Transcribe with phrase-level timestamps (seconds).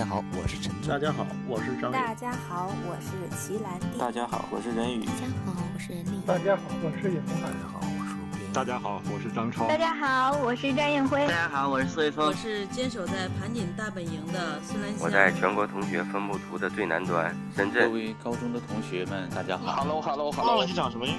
[0.00, 3.98] 家好，我是陈大家好，我是张大家好，我是齐兰娣。
[3.98, 5.04] 大家好，我是任宇。
[5.04, 6.22] 大家好，我是任丽。
[6.26, 7.36] 大家好，我是尹红。
[7.42, 8.50] 大家好，我是陆斌。
[8.50, 9.68] 大家好，我是张超。
[9.68, 11.20] 大家好，我是张艳辉。
[11.28, 12.28] 大家好，我是苏卫峰。
[12.28, 15.00] 我是坚守在盘锦大本营的孙兰香。
[15.02, 17.86] 我在全国同学分布图的最南端，深圳。
[17.86, 19.82] 各位高中的同学们，大家好。
[19.82, 20.48] Hello，Hello，Hello。
[20.48, 21.14] 忘了你长什么样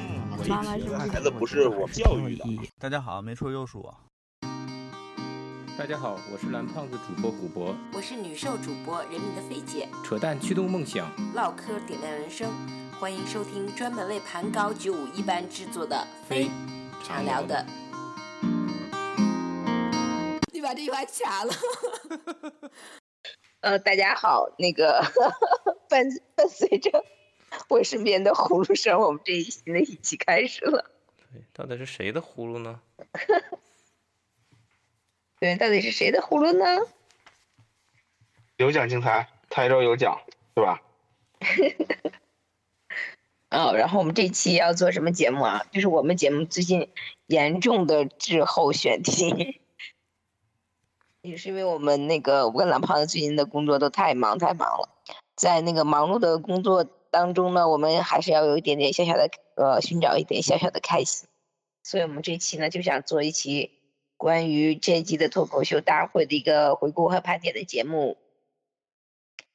[0.49, 2.59] 妈妈是孩子不是我教育的。
[2.79, 3.95] 大家好，没错又是我。
[5.77, 12.51] 大家好，我是蓝胖子主播古博，我是女兽主播人民的费姐，扯淡驱动梦想，唠嗑点亮人生，
[12.99, 16.49] 欢迎收听专门为盘高九五一班制作的非
[17.03, 17.65] 常聊的。
[20.51, 21.53] 你把这句话卡了。
[23.61, 25.01] 呃，大家好，那个
[25.89, 27.03] 伴伴随着
[27.69, 30.91] 我身边的呼噜声，我们这一新的一期开始了。
[31.31, 32.81] 对，到底是谁的呼噜呢？
[35.41, 36.85] 对，到底是谁的呼噜呢？
[38.57, 40.21] 有奖竞猜，台州有奖，
[40.55, 40.83] 是吧？
[43.49, 45.65] 哦，然后我们这期要做什么节目啊？
[45.71, 46.91] 就是我们节目最近
[47.25, 49.59] 严重的滞后选题，
[51.23, 54.89] 也是因为我们那个我跟蓝胖子最近的工作都太忙太忙了，
[55.35, 61.27] 在那个忙碌的工作当中呢，我们还是要有一点点小小的呃寻找一点小小的开心，
[61.81, 63.71] 所以我们这期呢就想做一期。
[64.21, 68.19] 关于这一季的脱口秀大会的一个回顾和盘点的节目，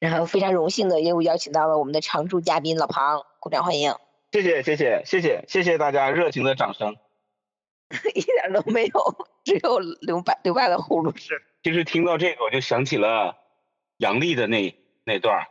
[0.01, 3.95] 然后非常荣幸的又邀请到了我们的常驻嘉宾老庞，鼓掌欢迎。
[4.33, 6.97] 谢谢谢谢谢谢谢谢大家热情的掌声。
[8.13, 11.39] 一点都没有，只有刘白刘白的呼噜声。
[11.63, 13.37] 其实听到这个，我就想起了
[13.99, 15.47] 杨笠的那那段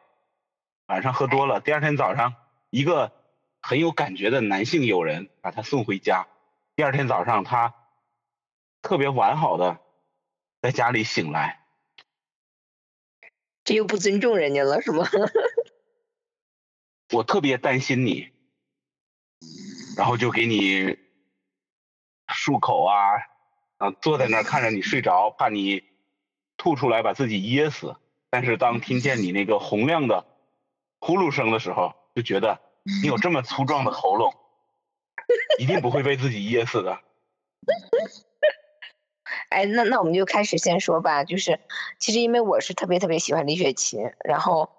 [0.88, 2.36] 晚上喝多了，第二天早上，
[2.70, 3.14] 一个
[3.62, 6.28] 很有感觉的男性友人把她送回家，
[6.76, 7.74] 第二天早上他。
[8.86, 9.80] 特别完好的
[10.62, 11.66] 在家里醒来，
[13.64, 15.08] 这又不尊重人家了是吗？
[17.12, 18.30] 我特别担心你，
[19.98, 21.00] 然后就给你
[22.28, 22.96] 漱口啊，
[23.78, 25.84] 啊，坐在那儿看着你睡着，怕你
[26.56, 27.96] 吐出来把自己噎死。
[28.30, 30.28] 但是当听见你那个洪亮的
[31.00, 32.62] 呼噜声的时候，就觉得
[33.02, 34.32] 你有这么粗壮的喉咙，
[35.58, 37.02] 一定不会被自己噎死的。
[39.56, 41.62] 哎，那那我们就开始先说吧，就是
[41.98, 44.70] 其实因为我是特别特别喜欢李雪琴，然后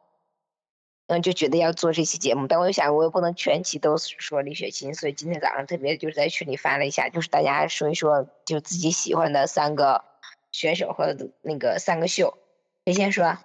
[1.07, 10.05] 嗯就觉得要做这期节目，但我又想我又不能全期都说李雪琴，所以今天早上特别就是在群里发了一下，就是大家说一说就自己喜欢的三个
[10.53, 12.37] 选手和那个三个秀，
[12.85, 13.39] 谁先说？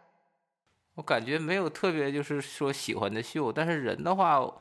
[0.95, 4.53] 我感觉没有特别就是说喜欢的秀，但是人的话，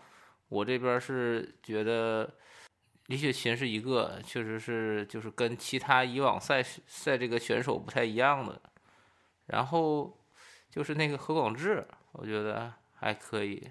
[0.48, 2.32] 我这边是觉得。
[3.10, 8.62] 李雪琴是一个，确实是就是跟其他以往赛赛这个选手不太一样的。
[9.46, 10.16] 然后
[10.70, 13.68] 就是那个何广智，我觉得还可以。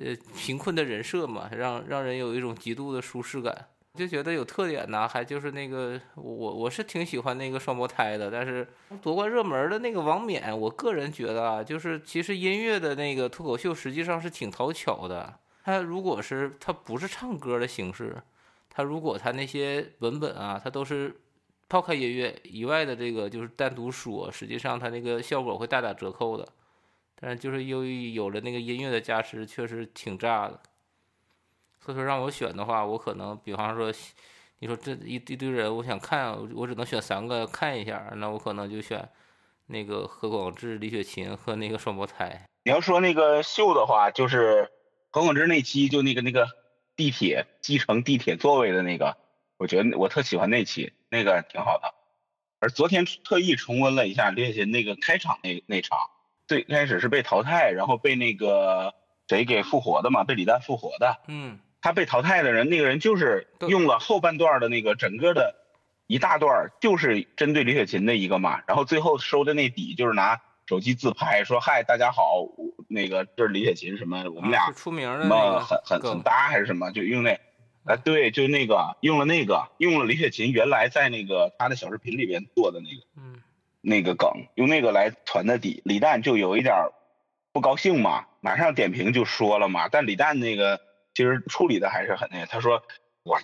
[0.00, 5.06] 呃，贫困的人设嘛，让让人有一种极度的舒适感，就觉得有特点呢。
[5.06, 8.66] 还就是那个我我是挺喜欢那个双胞胎的，但是
[9.00, 15.38] 夺冠热门的那个王冕，我个人觉得啊，就是其实音乐的那个脱口秀实际上是挺讨巧的。
[15.66, 18.22] 他如果是他不是唱歌的形式，
[18.70, 21.12] 他如果他那些文本啊，他都是
[21.68, 26.46] 抛开音乐以外的这个就是单独说，实际上他那个效果会大打折扣的。
[27.16, 30.60] 但是就是由于有了那个音乐的加持，确实挺炸的。
[31.80, 33.92] 所以说让我选的话，我可能比方说，
[34.60, 39.08] 你说这一一堆人，我想看，我只能选三个看一下，那我可能就选
[39.66, 42.46] 那个何广智、李雪琴和那个双胞胎。
[42.62, 44.70] 你要说那个秀的话，就是。
[45.10, 46.48] 何广智那期就那个那个
[46.94, 49.16] 地铁继承地铁座位的那个，
[49.56, 51.94] 我觉得我特喜欢那期，那个挺好的。
[52.60, 55.98] 而昨天特意重温了一下李雪琴那个开场那那场，
[56.46, 58.94] 最开始是被淘汰，然后被那个
[59.28, 61.18] 谁给复活的嘛，被李诞复活的。
[61.28, 61.58] 嗯。
[61.80, 65.54] 他被淘汰的人，那个人就是用了后半段的那个整个的
[66.08, 70.40] 一大段，就是针对李雪琴的一个嘛，然后最后收的那底就是拿。
[70.68, 72.42] 手机自拍说：“嗨，大家好，
[72.96, 74.24] 那个这是李雪琴什么？
[74.30, 76.90] 我们俩出名的什么很很很搭还是什么？
[76.92, 77.38] 就用那，
[77.84, 83.42] 啊对，就那个用了那个用了李雪琴原来在那个他的小视频里边做的那个，嗯，
[83.82, 85.82] 那个梗用那个来传的底。
[85.84, 86.74] 李诞就有一点
[87.52, 89.88] 不高兴嘛，马上点评就说了嘛。
[89.88, 90.80] 但李诞那个
[91.14, 92.82] 其实处理的还是很那个，他说
[93.22, 93.38] 我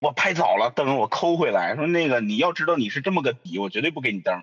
[0.00, 4.42] 我拍早了灯我抠回来，说那个你要知道你是这么个底，我绝对不给你灯。”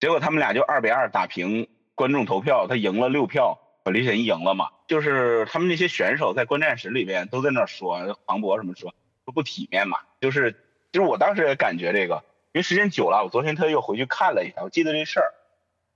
[0.00, 1.66] 结果他们俩就二比二打平，
[1.98, 4.68] 观众投票，他赢了六票，把李雪琴赢了嘛。
[4.86, 9.98] 就是他们那些选手在观战室里边都在那说，黄渤什么说说不体面嘛。
[10.20, 10.52] 就是
[10.92, 12.22] 就是我当时也感觉这个，
[12.52, 15.34] 因为时间久了，我昨天特意又回去看了一下，我记得这事儿，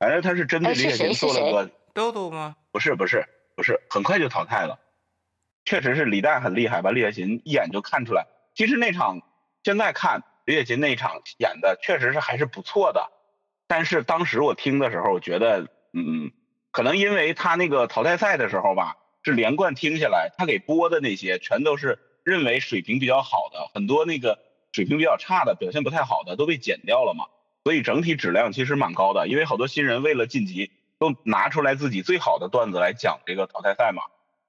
[0.00, 2.56] 反正他是针对哎李雪琴做了个豆豆吗？
[2.72, 4.80] 不是不是不是，很快就淘汰了。
[5.64, 8.26] 确实是李诞很厉害，把李雪琴一眼就看出来。
[8.56, 9.20] 其实那场
[9.62, 13.12] 现在看李雪琴那场演的确实是还是不错的，
[13.68, 16.32] 但是当时我听的时候，我觉得嗯嗯，
[16.70, 24.38] 可能因为他那个淘汰赛的时候吧，是连贯听下来，他给播的那些全都是认为水平比较好的，很多那个
[24.72, 27.26] 水平比较差的、表现不太好的都被剪掉了嘛。
[27.64, 34.02] 所以整体质量其实蛮高的，因为好多新人为了晋级，都拿出来自己最好的段子来讲这个淘汰赛嘛。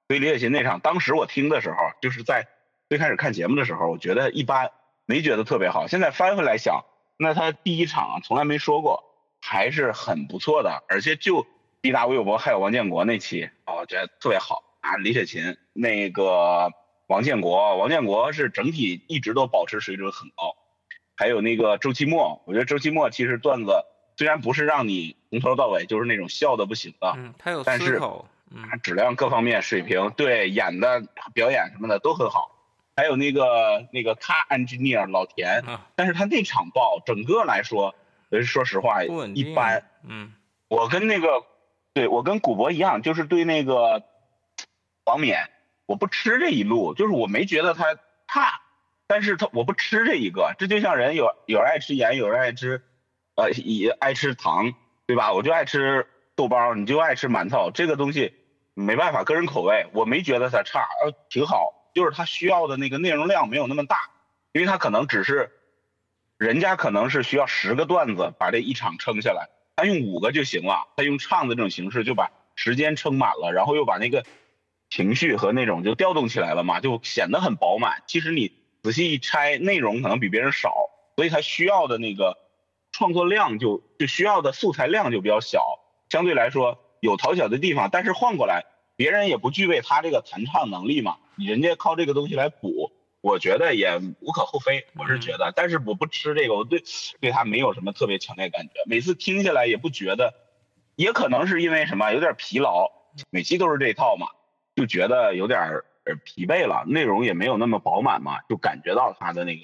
[0.08, 2.48] 所以李雪琴那场，当时我听的时候，就是在
[2.88, 4.72] 最开始看节目的时候，我觉得一般，
[5.06, 5.86] 没觉得特别好。
[5.86, 6.84] 现在翻回来想，
[7.16, 9.13] 那他第一场从来没说过，
[9.46, 10.82] 还是很不错的。
[10.88, 11.46] 而且就
[11.82, 14.96] 毕达吴有博还有王建国那期，哦，我觉得特别好啊。
[14.96, 16.72] 李雪琴那个
[17.08, 20.56] 王建国，王建国是整体一直都保持水准很高。
[21.14, 23.84] 还有那个周奇墨，我觉得周奇墨其实段子
[24.16, 31.02] 虽然不是让你从头到尾就是那种笑的不行的，嗯，他有但是他质量各方面水平，对演的
[31.34, 32.50] 表演什么的都很好。
[32.96, 37.94] 还有那个那个他 engineer 老田，啊但是他那场爆整个来说，
[38.38, 39.82] 呃说实话一般。
[40.02, 40.32] 嗯，
[40.68, 41.44] 我跟那个，
[41.92, 44.02] 对我跟古博一样，就是对那个
[45.04, 45.50] 王冕，
[45.86, 47.94] 我不吃这一路，就是我没觉得他
[48.26, 48.60] 差，
[49.06, 52.82] 但是他我不吃这一个，这就像人有有人爱吃盐，有人爱吃，
[53.36, 54.74] 呃，也爱吃糖，
[55.06, 55.32] 对吧？
[55.32, 58.34] 我就爱吃豆包，你就爱吃馒头，这个东西
[58.74, 64.10] 没办法，个人口味，我没觉得他差，呃，挺好，就是他需要的那个内容量没有那么大，
[64.52, 65.50] 因为他可能只是，
[66.38, 69.48] 人家可能是需要十个段子把这一场撑下来。
[69.76, 74.24] 他用五个就行了，他用唱的这种形式就把时间撑满了，然后又把那个
[74.88, 78.02] 情绪和那种就调动起来了嘛，就显得很饱满。
[78.06, 78.52] 其实你
[78.84, 80.72] 仔细一拆，内容可能比别人少，
[81.16, 82.38] 所以他需要的那个
[82.92, 88.64] 创作量就就需要的素材量就比较小，相对来说有讨巧的地方，但是换过来，
[88.94, 92.92] 别人也不具备他这个弹唱能力嘛，人家靠这个东西来补。
[93.24, 96.82] 我觉得也无可厚非，我是觉得，但是我不吃这个，我对
[97.20, 98.74] 对他没有什么特别强烈感觉。
[98.84, 100.34] 每次听下来也不觉得，
[100.94, 102.92] 也可能是因为什么有点疲劳，
[103.30, 104.26] 每期都是这套嘛，
[104.76, 105.58] 就觉得有点
[106.04, 109.62] 呃疲惫了，内容也没有那么饱满嘛，就感觉到他的那个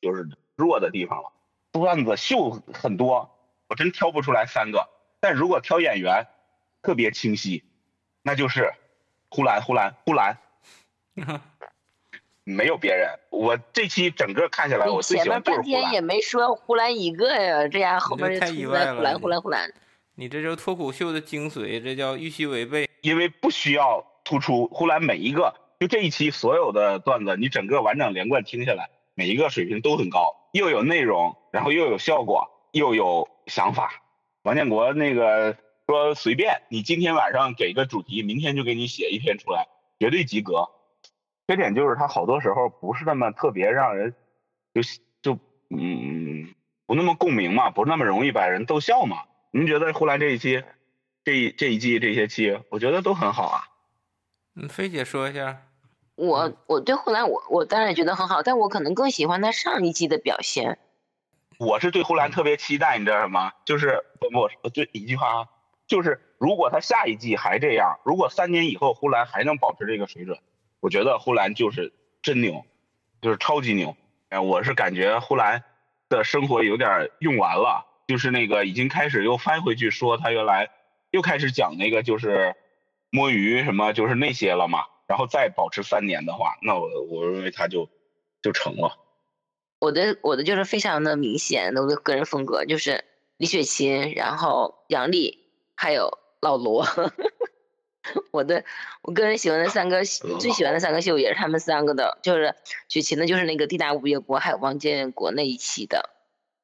[0.00, 1.32] 就是弱的地方了。
[1.72, 4.88] 段子秀很多，我真挑不出来三个，
[5.18, 6.28] 但如果挑演员，
[6.82, 7.64] 特别清晰，
[8.22, 8.72] 那就是
[9.28, 10.38] 呼兰呼兰呼兰。
[12.44, 15.82] 没有别人，我这期整个看下来，我最喜前面欢就是呼兰。
[15.82, 19.72] 半天也没说呼兰一个呀，这样后面就太突意外了呼兰呼兰呼兰。
[20.16, 22.88] 你这就是脱口秀的精髓，这叫预期违背。
[23.00, 34.02] 因为不需要突出呼兰每一个，就这一期所有的段子，你整个完整连贯听下来，每一个水平都很高，又有内容，然后又有效果，又有想法。
[34.42, 35.56] 王建国那个
[35.86, 39.68] 说随便，你今天晚上给个主题，明天就给你写一篇出来，
[40.00, 40.68] 绝对及格。
[41.52, 44.14] 缺点就是他好多时候不是那么特别让人
[44.72, 44.80] 就
[45.20, 45.38] 就
[45.68, 46.54] 嗯
[46.86, 49.24] 不那么共鸣嘛，不是那么容易把人逗笑嘛。
[49.50, 50.64] 您觉得呼兰这一期
[51.24, 53.68] 这一这一季这些期，我觉得都很好啊。
[54.56, 55.60] 嗯，菲姐说一下。
[56.14, 60.78] 我我对呼兰我我当然也觉得很好，但我可能更喜欢他上一季的表现。
[61.58, 63.52] 我是对呼兰特别期待，你知道什么？
[63.66, 64.02] 就是
[64.34, 65.48] 我我就一句话啊，
[65.86, 70.38] 就是如果他下一季还这样，如果三年以后呼兰还能保持这个水准，
[70.82, 72.64] 我觉得呼兰就是真牛，
[73.20, 73.96] 就是超级牛。
[74.30, 75.62] 哎，我是感觉呼兰
[76.08, 80.70] 的生活有点用完了，就是那个已经开始又翻回去说他原来
[81.12, 82.56] 又开始讲那个就是
[83.10, 87.88] 摸鱼什么就是那些了嘛，然后再保持三年的话，那我我认为他就
[88.42, 88.98] 就成了。
[89.78, 93.04] 我的我的就是非常的明显的我的个人风格，就是
[93.36, 95.38] 李雪琴，然后杨笠，
[95.76, 96.84] 还有老罗。
[98.32, 98.64] 我的
[99.02, 102.54] 我个人喜欢的三个最喜欢的三个秀也是他们三个的，就是
[102.88, 106.10] 雪琴的就是那个地大物业国还有王建国那一期的，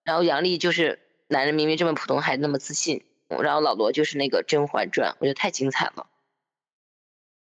[0.04, 6.06] 然后杨笠就是男人明明这么普通还那么自信，然后老罗就是那个《甄嬛传》，我觉得太精彩了。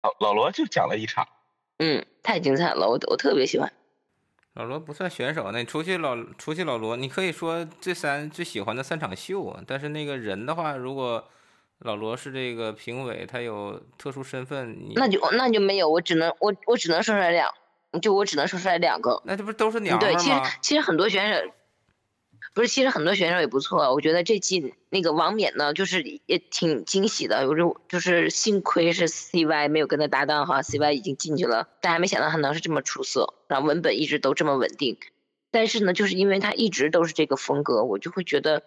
[0.03, 1.27] 老老罗就讲了一场，
[1.79, 3.71] 嗯，太精彩了，我我特别喜欢。
[4.53, 9.63] 老罗不算选手，那你除去老除去老罗，你可以说这三最喜欢的三场秀啊。
[9.65, 11.27] 但是那个人的话，如果
[11.83, 17.49] 老罗是这个评委，他有特殊身份，你那就那就没有，我只能我我只能说出来两，
[18.01, 19.21] 就我只能说出来两个。
[19.25, 20.39] 那这不都是娘们对，其实？
[20.61, 21.51] 其实很多选手
[22.53, 23.93] 不是，其实很多选手也不错。
[23.93, 27.47] 我觉得这季那个王冕呢，就是也挺惊喜的。
[27.49, 34.97] 我就就是幸亏是 CY 没有跟他搭档哈，CY 已经进去了，大家没想到他能是这么出色，然后文本一直都这么稳定。
[35.51, 38.63] 但是呢，就是因为他一直都是这个风格，我就会觉得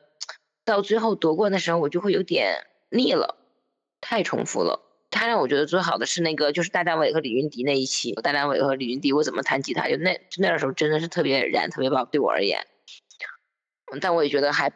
[0.65, 3.37] 到最后夺冠的时候，我就会有点腻了，
[4.01, 4.83] 太重复了。
[5.11, 12.67] 他让我觉得最好的是那个，就是大张伟和李云迪那一期，大张伟和李云迪我怎么弹吉他，就那就那时候真的是特别燃，特别棒，对我而言。
[14.01, 14.71] 但我也觉得还，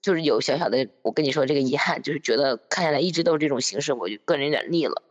[0.00, 5.02] 就是有小小的，我跟你说这个遗憾，就是觉得看下来一直都是这种形式，我就个人有点腻了。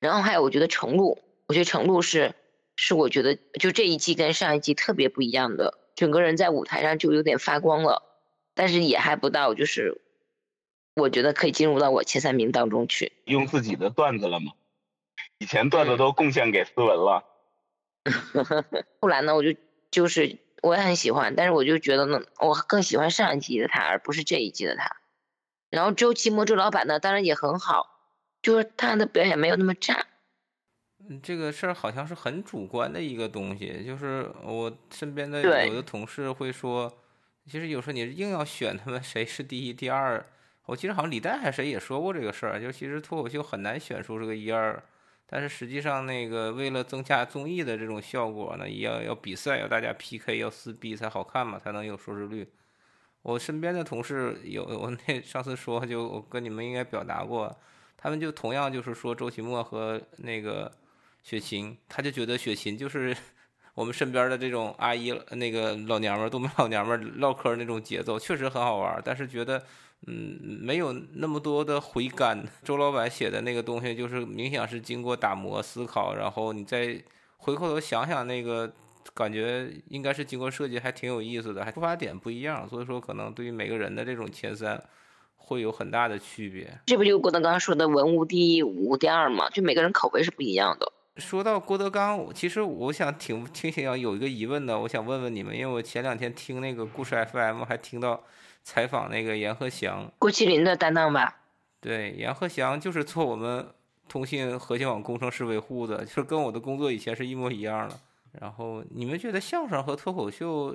[0.00, 2.34] 然后还有，我觉得程璐，我觉得程璐是
[2.76, 8.02] 是我觉得就这一季跟上一季特别不一样的，整个人在舞台上就有点发光了，
[8.54, 10.02] 但是也还不到就是。
[10.94, 13.12] 我觉得可以进入到我前三名当中去。
[13.24, 14.52] 用自己的段子了吗？
[15.38, 17.24] 以前段子都贡献给思文了。
[19.00, 19.58] 后来呢，我就
[19.90, 24.90] 就是我也很喜欢，但是我就觉得呢，我更喜欢上一季的他，而不是这一季的他。
[25.70, 27.88] 然后周奇墨周老板呢，当然也很好，
[28.40, 30.06] 就是他的表演没有那么炸。
[31.08, 36.92] 嗯，这个事儿好像是很主观的一个东西，就是我身边的有的同事会说，
[37.50, 40.24] 其实有时候你硬要选他们谁是第一、第二。
[40.66, 44.82] 我记得好像李诞还是谁也说过这个事儿，就其实脱口秀很难选出这个一二，
[45.26, 52.50] 但是实际上那个为了增加综艺的这种效果呢，也要要比赛，要大家 PK，要撕逼才好看嘛，才能有收视率。
[53.20, 57.54] 我身边的同事有，我那上次说就我跟你们应该表达过，
[57.98, 60.72] 他们就同样就是说周奇墨和那个
[61.22, 63.14] 雪琴，他就觉得雪琴就是
[63.74, 69.62] 我们身边的这种阿姨那个老娘们儿，东北老娘们儿唠嗑那种节奏，确实很好玩，但是觉得。
[70.06, 72.44] 嗯，没有那么多的回甘。
[72.62, 77.02] 周老板写的那个东西，就是明显是经过打磨、思考，然后你再
[77.38, 78.70] 回过头想想，那个
[79.14, 82.68] 感觉应该是经过设计，还挺有意思的，还出发点不一样。
[82.68, 84.82] 所以说，可能对于每个人的这种前三
[85.36, 86.78] 会有很大的区别。
[86.84, 89.48] 这不就郭德纲说的“文无第一，武无第二”吗？
[89.50, 90.92] 就每个人口味是不一样的。
[91.16, 98.22] 说到郭德纲，其实我想挺挺想有一个疑问的，我想问问你们，因为我前两天听那个故事 FM，还听到。
[98.64, 101.36] 采访那个阎鹤祥，郭麒麟的担当吧？
[101.80, 103.66] 对，阎鹤祥就是做我们
[104.08, 107.94] 通信核心网工程师维护的，就是跟我的工作以前是一模一样的。
[108.40, 110.74] 然后你们觉得相声和脱口秀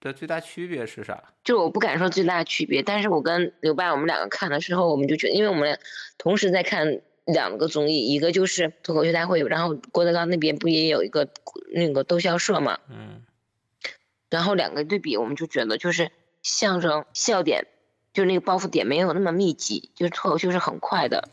[0.00, 1.20] 的最大区别是啥？
[1.42, 5.76] 就我不敢说最大区别，但是我跟刘爸我们两个看的时候，我们就觉得，因为我们
[6.16, 11.28] 同时在看两个综艺，一个就是脱口秀大会，然后郭德纲那边不也有一个
[11.74, 12.78] 那个逗笑社嘛？
[12.88, 13.22] 嗯。
[14.28, 16.12] 然后两个对比，我们就觉得就是。
[16.42, 17.66] 相声笑点，
[18.12, 21.28] 就是那个包袱点没有那么密集，就是脱口秀是很快的，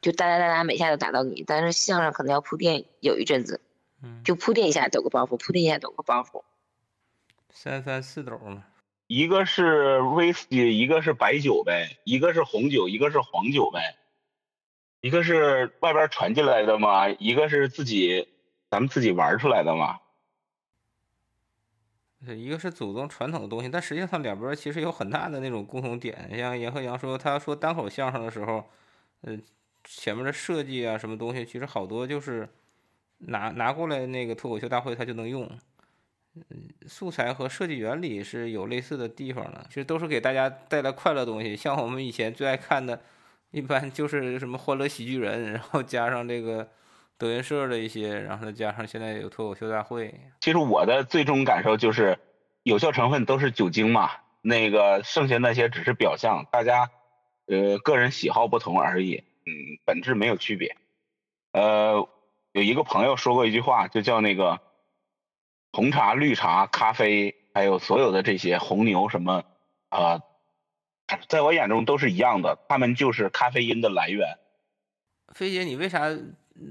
[0.00, 1.44] 就哒哒哒哒每下都打到你。
[1.46, 3.60] 但是相声可能要铺垫有一阵子，
[4.02, 6.42] 嗯，就铺垫一下抖个包袱，铺垫一下抖个包袱。
[7.52, 8.64] 三三四抖嘛，
[9.06, 13.96] 一个是威士忌，一个是白酒呗，一个是红酒，一个是黄酒呗，
[15.00, 18.28] 一个是外边传进来的嘛，一个是自己
[18.70, 19.98] 咱们自己玩出来的嘛。
[22.26, 26.30] 一个是祖宗传统的东西，但实际上两边其实有很大的那种共同点。
[26.36, 28.62] 像阎鹤阳说，他说单口相声的时候，
[29.22, 29.42] 嗯，
[29.84, 32.46] 前面的设计啊，什么东西，其实好多就是
[33.18, 35.50] 拿拿过来那个脱口秀大会他就能用。
[36.34, 41.56] 嗯，素材和设计原理是有类似的地方的，其实都是给大家带来快乐东西。
[41.56, 43.00] 像我们以前最爱看的，
[43.50, 46.68] 一般就是什么《欢乐喜剧人》，然后加上这个。
[47.20, 50.18] 德云社的一些，然后再加上现在有脱口秀大会。
[50.40, 52.18] 其实我的最终感受就是，
[52.62, 54.10] 有效成分都是酒精嘛，
[54.40, 56.90] 那个剩下那些只是表象，大家
[57.46, 59.52] 呃个人喜好不同而已，嗯，
[59.84, 60.78] 本质没有区别。
[61.52, 62.08] 呃，
[62.52, 64.58] 有一个朋友说过一句话，就叫那个
[65.72, 69.44] 红茶、绿茶、咖啡，还有所有的这些红牛什么
[69.90, 70.22] 啊，
[71.28, 74.38] 在我眼中都是一样的，他们就是咖啡因的来源。
[75.34, 76.08] 飞姐，你为啥？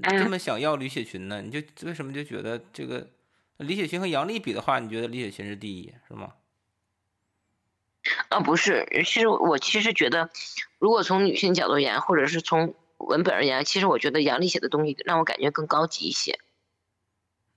[0.02, 1.42] 这么想要李雪琴呢？
[1.42, 3.08] 你就为什么就觉得这个
[3.56, 6.34] 李雪琴和杨丽比的话，你觉得李雪琴是第一是吗？
[8.28, 10.30] 啊，不是，其实我其实觉得，
[10.78, 16.38] 如果从女性角度言，或者是从文本而言，其实我觉得杨丽写的东西让我感觉更高级一些。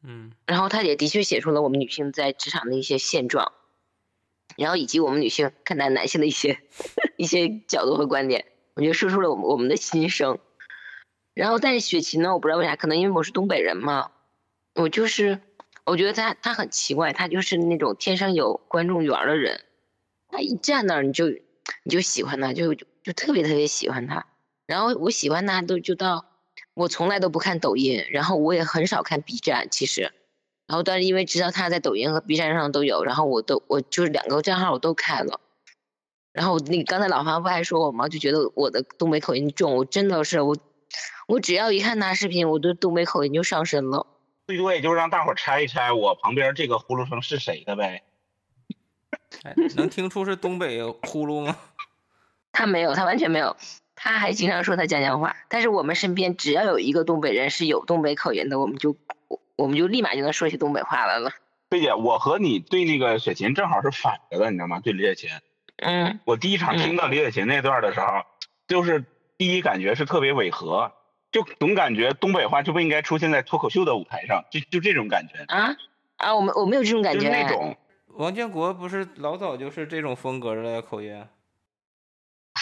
[0.02, 3.54] 嗯，然后她也的确写出了我们女性在职场的一些现状，
[4.58, 6.60] 然后以及我们女性看待男性的一些
[7.16, 10.40] 一些角度和观点，我觉得说出了我们我们的心声。
[11.34, 12.32] 然后，但是雪琴呢？
[12.34, 14.12] 我不知道为啥，可能因为我是东北人嘛，
[14.76, 15.40] 我就是，
[15.84, 19.62] 我觉得他他很奇怪，他就是那种天生有观众缘的人，
[20.30, 24.28] 他一站那儿你就你就喜欢他，就就特别特别喜欢他。
[24.68, 26.24] 然后我喜欢他都就到，
[26.76, 30.12] 我从来都不看抖音，然后我也很少看 B 站，其实，
[30.68, 35.42] 然后但是因为知道他在抖音和 B 站上都有，然后我都我就是两个账号我都开了。
[36.32, 38.08] 然后那刚才老黄不还说我吗？
[38.08, 40.56] 就觉得我的东北口音重，我真的是我。
[41.28, 44.08] 我只要一看他视频，我的东北口音就上身了。
[44.48, 48.04] 最多也就是让大伙儿猜一猜，我旁边这个呼噜声是谁的呗。
[49.44, 51.56] 哎，能听出是东北呼噜吗？
[52.52, 53.56] 他没有，他完全没有。
[53.96, 58.98] 他还经常说他家乡话，但是我们身边只要有一个东北人是有东北口音的，我们就
[59.56, 61.32] 我们就立马就能说起东北话来了。
[61.70, 64.82] 菲姐，我和你对那个雪琴正好是反着的，你知道吗？
[64.82, 65.30] 对李雪琴，
[65.78, 68.08] 嗯，我第一场听到李雪琴那段的时候，
[68.68, 69.06] 就是
[69.38, 70.92] 第一感觉是特别违和，
[71.34, 75.44] 就总感觉东北话就不应该出现在脱口秀的舞台上，就就这种感觉。
[75.54, 75.76] 啊
[76.18, 77.28] 啊，我们我没有这种感觉。
[77.28, 77.76] 那种
[78.08, 81.26] 王建国不是老早就是这种风格的口音。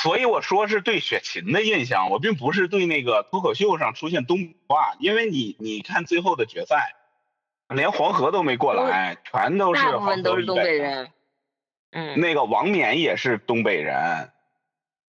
[0.01, 6.96] 所以我说是对雪琴的印象，我并不是对那个脱口秀上出现东北话，因为你你看最后的决赛，
[7.68, 11.12] 连黄河都没过来，全都是大部分都是东北人。
[11.92, 14.32] 嗯，那个王冕也是东北人，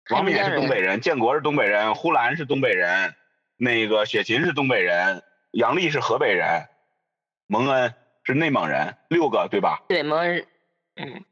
[0.09, 3.13] 王冕是东北人，建国是东北人，呼兰是东北人，
[3.63, 6.67] 那个雪琴是东北人，杨丽是河北人，
[7.45, 9.83] 蒙恩是内蒙人，六个对吧？
[9.87, 10.47] 对，蒙恩。
[10.95, 11.23] 嗯，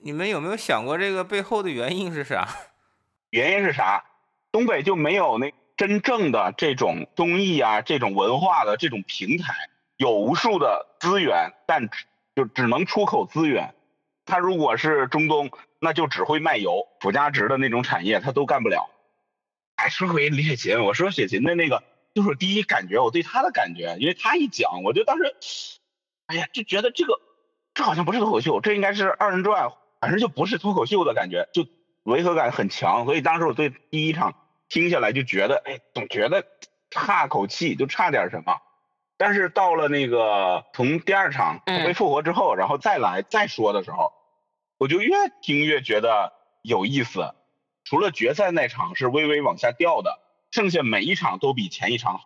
[0.00, 2.48] 你们有没有想过这个背后的原因是啥？
[3.30, 4.04] 原因是啥？
[4.50, 9.54] 东北就没有那真正的这种综艺啊，这种文化的这种平台，
[9.96, 11.88] 有无数的资源，但
[12.34, 13.72] 就只能出口资源。
[14.26, 18.90] 他如果是中东，那就只会卖油，附加值的那种产业他都干不了。
[19.78, 21.82] 哎，说回李雪琴，我说雪琴的那个，
[22.14, 25.34] 就是第一感觉，我对她的感觉，因为她一讲，我就当时，
[26.26, 27.20] 哎呀，就觉得这个，
[27.74, 31.66] 这好像不是脱口秀，这应该是二人转，反正就不是脱口秀的感觉，就。
[32.04, 34.34] 违和感很强，所以当时我对第一场
[34.70, 36.42] 听下来就觉得，哎，总觉得
[36.88, 38.56] 差口气，就差点什么。
[39.18, 44.14] 但是到了那个从第二场被复活之后，然后再来再说的时候，
[44.78, 46.32] 我就越听越觉得
[46.62, 47.34] 有意思。
[47.88, 50.18] 除了决赛那场是微微往下掉的，
[50.50, 52.24] 剩下每一场都比前一场好，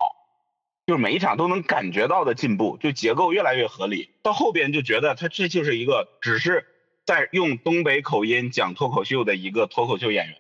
[0.87, 4.11] 就是每一场都能感觉到的进步，就结构越来越合理。
[4.23, 6.67] 到后边就觉得他这就是一个只是。
[7.05, 10.37] 在用东北口音讲脱口秀的一个脱口秀演员，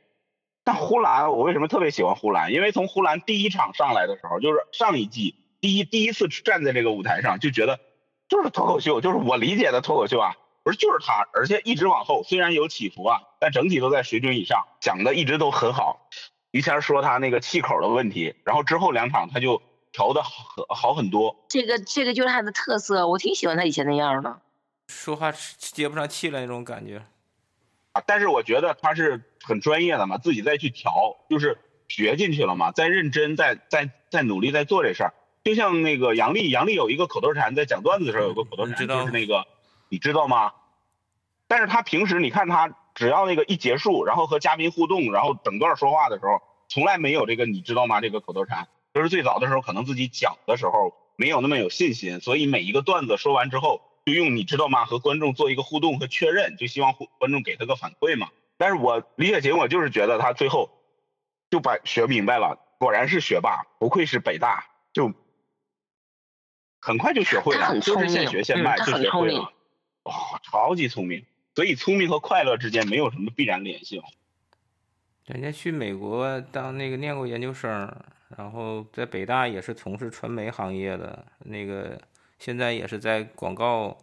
[0.62, 2.52] 但呼兰，我为什么特别喜欢呼兰？
[2.52, 7.80] 因为从呼兰第一场上来的时候，就是上一季第一第一次站在这个舞台上，就觉得
[8.28, 16.08] 就是脱口秀，就是我理解的脱口秀啊，不是就是他，而且一直往后虽然有起伏啊，但整体都在水准以上，讲的一直都很好。
[16.52, 20.32] 于谦说他那个气口的问题，然后之后两场他就调的好
[20.68, 21.44] 好很多。
[21.48, 24.40] 这个这个就是他的特色，我挺喜欢他以前那样的。
[24.86, 27.04] 说话接不上气了那种感觉，
[27.90, 28.02] 啊！
[28.06, 30.92] 但是我觉得他是很专业的嘛，自己再去调，
[31.28, 35.14] 就是学进去了嘛，在认真，在在在努力在做这事儿。
[35.42, 39.44] 就像那个杨丽，杨丽有一个口头禅，在讲段子的时候有个口头禅，就是那个
[39.88, 40.52] 你知道吗？
[41.48, 48.68] 但是他平时你看他，只要那个一结束，然后和嘉宾互动，然后整段说话的时候，从来没有这个你知道吗这个口头禅。
[48.94, 53.80] 就是最早的时候，可能自己讲的时候没有那么有信心，所以每一个段子说完之后。
[54.04, 54.84] 就用你知道吗？
[54.84, 58.30] 和观众做一个互动和确认，就希望观众给他个反馈嘛。
[58.58, 60.70] 但是我李雪琴，我就是觉得他最后
[61.50, 65.12] 就把学明白了，果然是学霸，不愧是北大，就
[66.80, 69.52] 很快就学会了，就是现学现卖就学会了。
[70.02, 71.24] 哦，超级聪明，
[71.54, 74.00] 所以聪明和快乐之间没有什么必然联系。
[75.26, 77.70] 人家去美国当那个念过研究生，
[78.36, 82.00] 然后在北大也是从事传媒行业的那个。
[82.38, 83.96] 现在也是在广告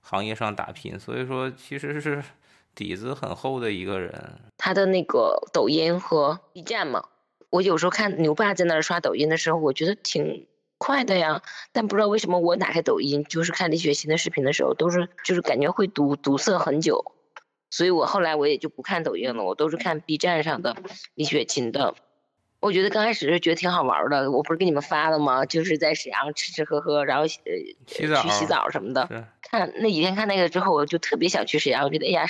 [0.00, 2.24] 行业上打拼，所以说其实是
[2.74, 4.40] 底子很厚的一个人。
[4.56, 7.04] 他的那个抖音和 B 站嘛，
[7.50, 10.46] 我有时候看牛爸在那儿刷抖音的时候，我觉得挺
[10.78, 11.42] 快的呀。
[11.72, 17.12] 但不知道为什么我打开抖音，就是看李雪琴的视频的时候，都是就是感觉会堵堵塞很久，
[17.70, 20.76] 所以我后来我也就不看抖音了，我都是看 B 站上的
[21.14, 21.94] 李雪琴的。
[22.60, 25.44] 我觉得刚开始是觉得挺好玩的，我不是给你们发了吗？
[25.44, 27.28] 就是在沈阳吃吃喝喝，然后呃
[27.86, 29.06] 去洗澡什么的。
[29.42, 31.84] 看那几天看那个之后，我就特别想去沈阳。
[31.84, 32.26] 我觉得哎呀，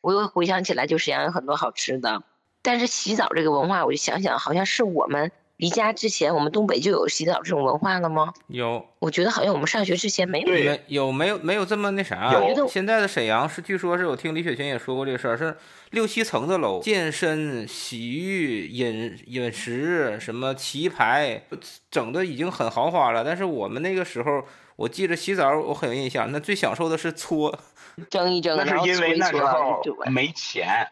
[0.00, 2.22] 我又回想起来，就沈阳有很多好吃的。
[2.62, 5.32] 但是洗澡这个文化，我就想想，好像是我们。
[5.62, 8.34] 离家之前，我们东北就有洗澡这种文化了吗？
[8.48, 10.48] 有，我觉得好像我们上学之前没有。
[10.48, 12.32] 没有没有没有这么那啥。
[12.32, 12.66] 有。
[12.66, 15.56] 现在的沈阳是，据说是我听李雪琴也说过这个事儿，是
[15.90, 21.44] 六七层的楼，健身、洗浴、饮饮食什么棋牌，
[21.88, 23.22] 整的已经很豪华了。
[23.24, 24.42] 但是我们那个时候，
[24.74, 27.56] 我记着洗澡，我很有印象，那最享受的是搓，
[28.10, 30.88] 蒸一蒸，那是因为那时候没钱，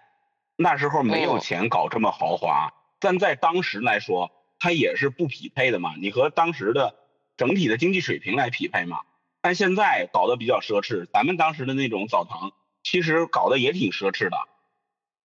[0.58, 4.30] 那时候没有钱搞这么豪华，但在当时来说。
[4.60, 6.94] 它也是不匹配的嘛，你和当时的
[7.36, 9.00] 整体的经济水平来匹配嘛。
[9.40, 14.36] 但现在搞得比较奢侈，咱们当时的那种澡堂其实搞得也挺奢侈的，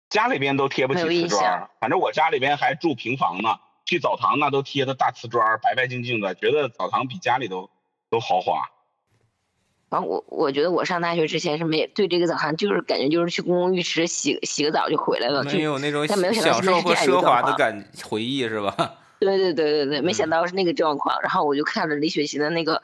[0.09, 7.69] 家里边都贴不起瓷砖，反正我家里边还住平房呢，去澡堂那都贴的大瓷砖，白白净净的，觉得澡堂比家里都
[8.09, 8.69] 都豪华。
[9.89, 18.95] 反正我我觉得我上大学之前是没对这个澡堂就是感觉就是去公共浴池洗洗个澡就回来了，没有那种享受和现在是这样一个奢华的感回忆是吧？
[19.23, 21.21] 对对对对对，没想到是那个状况。
[21.21, 22.81] 然后我就看了李雪琴的那个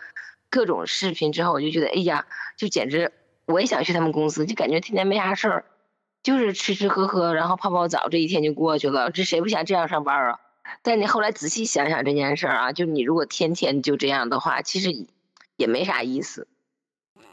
[0.49, 2.25] 各种视频之后，我就觉得，哎呀，
[2.57, 3.11] 就简直
[3.45, 5.65] 我也想去他们公司，就感觉天天没啥事儿，
[6.23, 9.11] 就是吃吃喝喝，然后泡泡澡，这一天就过去了。
[9.11, 10.39] 这谁不想这样上班啊？
[10.83, 15.07] 但你后来仔细想想这件事儿啊，就你如果天天就这样的话，其实
[15.55, 16.47] 也没啥意思。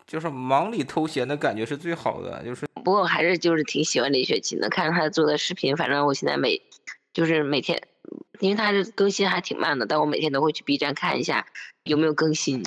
[0.07, 6.63] 就是忙里偷闲的感觉是最好的，就是不过我还是就是挺喜欢李雪琴的，看着她做的视频，反正我现在每
[7.17, 7.81] 就是每天，
[8.41, 11.47] 因为他是更新还挺慢的，但我每天都会去 B 站看一下
[11.85, 12.63] 有没有更新。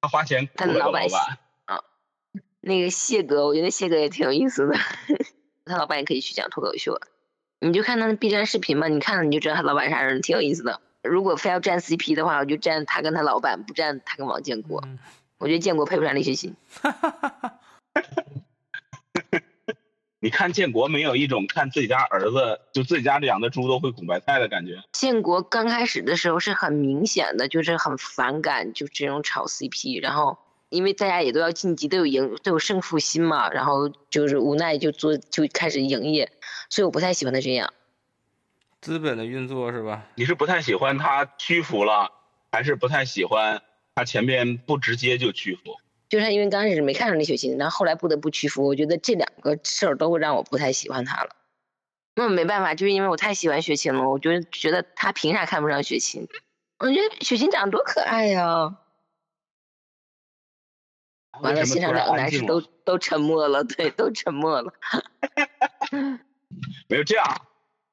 [0.00, 1.06] 他花钱他的老板
[1.66, 1.84] 啊，
[2.60, 4.74] 那个谢哥，我觉得谢哥也挺有意思的，
[5.64, 7.00] 他老板也可以去讲脱口秀。
[7.60, 10.80] 你就看他的 B 站视频嘛，你看了你就知道他老板啥人，挺有意思的。
[11.04, 14.82] 如果非要站 CP 的话，我就站他跟他老板，不站他跟王建国。
[15.38, 16.56] 我觉得建国配不上李雪琴。
[20.22, 24.82] 你看建国没有一种看自己家儿子就自己家养的猪都会拱白菜的感觉。
[24.92, 30.36] 建国刚开始的时候是很明显的，就是很反感就这种炒 CP，然后
[30.68, 36.30] 因为大家也都要晋级，都有赢都有胜负心嘛，然后就是无奈就做就开始营业，
[36.68, 37.72] 所以我不太喜欢他这样。
[38.82, 40.06] 资本的运作是吧？
[40.16, 42.12] 你是不太喜欢他屈服了，
[42.52, 43.62] 还是不太喜欢
[43.94, 45.76] 他前面不直接就屈服？
[46.10, 51.30] 就是因为刚开始没看上李雪琴，然后后来不得不屈服，我觉得这两个事儿都会让我不太喜欢他了。
[52.16, 56.26] 那没办法，就是因为我太喜欢雪琴了，我觉得觉得他凭啥看不上雪琴？
[56.80, 58.76] 我觉得雪琴长得多可爱呀！
[61.40, 64.74] 完了，现场两个男士都都沉默了，对，都沉默了。
[66.88, 67.46] 没有这样，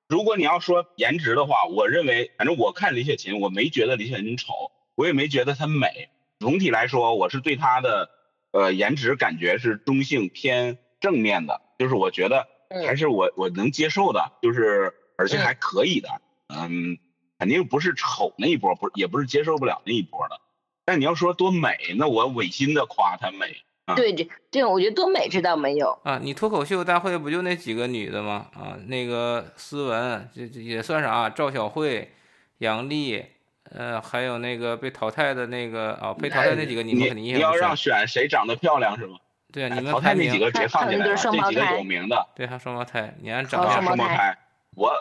[0.07, 6.09] 如果你要说颜值的话，我认为，反正我看李雪琴，我没觉得李雪琴丑，我也没觉得她美。
[6.39, 8.09] 总体来说，我是对她的
[8.51, 12.47] 呃颜值感觉是中性偏正面的，就是我觉得
[12.85, 16.09] 还是我我能接受的，就是而且还可以的，
[16.49, 16.97] 嗯，
[17.39, 20.39] 肯定不是丑那一波，不也不是接受不了那一波的。
[20.85, 23.57] 但你要说多美，那我违心的夸她美。
[23.85, 26.19] 啊、对，这这种我觉得多美这倒没有啊。
[26.21, 28.47] 你脱口秀大会不就那几个女的吗？
[28.53, 31.29] 啊，那个思文，这这也算啥？
[31.29, 32.11] 赵小慧、
[32.59, 33.25] 杨丽。
[33.71, 39.17] 呃，还有那个被淘汰的那个啊，被淘汰那几个，你们肯定你要让选谁长得漂亮是吗？
[39.51, 42.27] 对啊，你们淘汰那几个直接放进来了，这几个有名的。
[42.35, 44.37] 对，还有双胞胎，你按长相双胞胎，
[44.75, 44.91] 我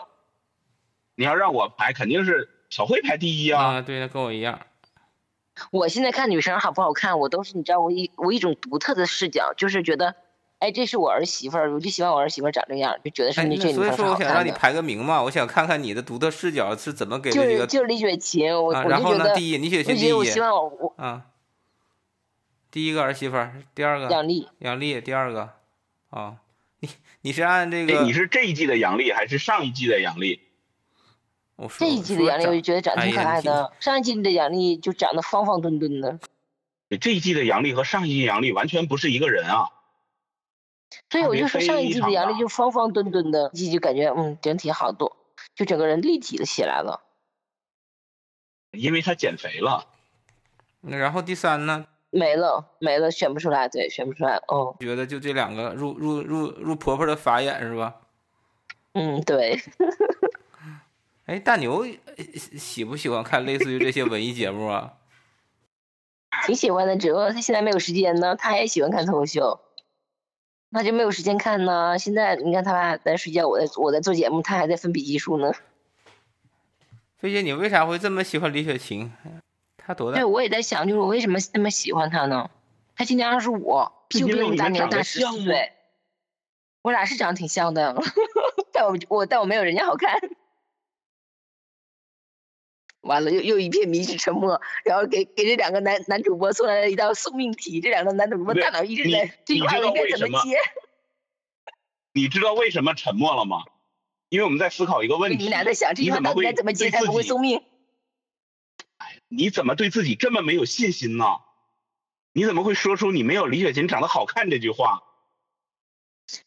[1.15, 3.63] 你要让我排，肯定是小慧排第一啊。
[3.63, 4.59] 啊，对，跟我一样。
[5.71, 10.15] 我现在看女生好不好看，我都是你知道，我一我一种独特的视角，就是觉得。
[10.59, 14.51] 哎，这是我儿媳妇儿，我就喜欢我儿媳妇儿长这样，就觉得是那这女所以说，我想让你。
[14.51, 17.45] 排个名嘛，我想看看你的独特视角是怎么给这个。
[17.45, 20.13] 就是就是李雪琴，我、啊、我然后呢，就觉得，第一，李雪琴第一。
[20.13, 21.25] 我希望我我啊。
[22.71, 24.09] 第一个儿媳妇儿，第二个。
[24.09, 24.47] 杨丽。
[24.59, 25.51] 杨丽，第二个。
[26.09, 26.37] 啊，
[26.79, 26.89] 你
[27.21, 28.01] 你是按这个？
[28.03, 30.41] 你是这一季的杨丽还是上一季的杨丽？
[31.55, 33.65] 我说这一季的杨丽，我就觉得长得挺可爱的。
[33.65, 36.19] 哎、上一季的杨丽就长得方方墩墩的。
[36.99, 39.69] 这一季的杨丽和上一季杨丽完全不是一个人啊。
[41.09, 45.17] 所以我就说上一季的杨丽就方方墩墩的，季就感觉嗯整体好多，
[45.55, 47.01] 就整个人立体了起来了。
[48.71, 49.87] 因为她减肥了。
[50.81, 51.87] 那然后第三呢？
[52.09, 54.35] 没了没了，选不出来，对，选不出来。
[54.47, 57.95] 哦，觉得就这两个入入入入婆婆的法眼是吧？
[58.93, 59.59] 嗯，对。
[61.25, 61.85] 哎，大牛
[62.57, 64.93] 喜不喜欢看类似于这些文艺节目啊？
[66.47, 68.35] 挺喜欢的，只不过他现在没有时间呢。
[68.37, 69.59] 他也喜欢看脱口秀。
[70.69, 71.97] 那就没有时间看呢。
[71.97, 75.51] 现在你看他俩在睡觉，我在我在做节目，他还在分笔记数呢。
[77.17, 79.11] 飞姐，你为啥会这么喜欢李雪琴？
[79.77, 80.17] 她多大？
[80.17, 82.49] 对，我也在想，就是我为什么那么喜欢她呢？
[82.95, 85.71] 她今年二十五，就比我们大年大十四岁。
[86.81, 87.95] 我俩是长得挺像的，
[88.71, 90.19] 但我我但我没有人家好看。
[93.07, 100.57] 完了，又又一片迷之沉默，然后给给这两个男男主播送来了一道送命题，这两个男主播大脑一直在这句话应该怎么接？
[102.13, 103.63] 你知道为什么沉默了吗？
[104.29, 105.37] 因为我们在思考一个问题。
[105.37, 107.63] 你们俩在想这句话到底该怎么接才不会送命？
[108.97, 111.25] 哎，你怎么对自己这么没有信心呢？
[112.33, 115.01] 你怎么会说出你没有李雪琴长得好看这句话？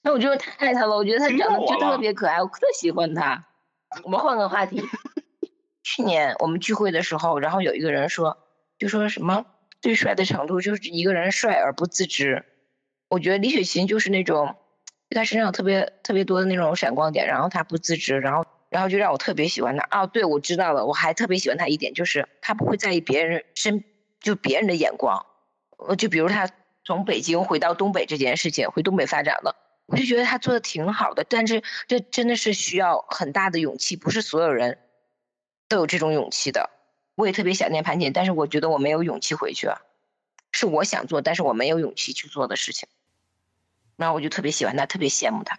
[0.02, 3.46] 那我就是太爱她了，我觉得她长得就特别可爱，我特喜欢她。
[4.04, 4.82] 我们换个话题。
[6.00, 8.38] 去年我们聚会的时候，然后有一个人说，
[8.78, 9.44] 就说什么
[9.82, 12.42] 最帅的程度就是一个人帅而不自知。
[13.10, 14.56] 我觉得李雪琴就是那种，
[15.10, 19.86] 她身上有特别特别多的那种闪光点，然后她不自知，然后然后就让我特别喜欢她。
[19.90, 23.84] 哦，对，我知道了，我还特别喜欢她一点就是她不会在意别人身
[24.20, 25.26] 就别人的眼光。
[25.86, 26.48] 呃，就比如她
[26.82, 31.26] 从北京回到东北这件事情，回东北发展了，我就觉得他做的挺好的。
[31.28, 34.78] 但是这真的是需要很大的勇气，不是所有人
[35.70, 36.68] 都有这种勇气的。
[37.14, 39.80] 我也特别想念盘锦，但是我觉得我没有勇气回去啊，
[40.52, 42.88] 是我想做，但是我没有勇气去做的事情。
[43.96, 45.58] 然后我就特别喜欢他，特别羡慕他。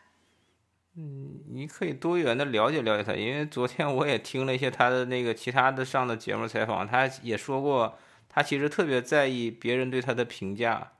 [0.98, 7.98] 嗯，你可以多元的了解了解他，因为昨天我也听了一些他的那个其他的上的节目采访，他也说过，
[8.28, 10.92] 他其实特别在意别人对他的评价。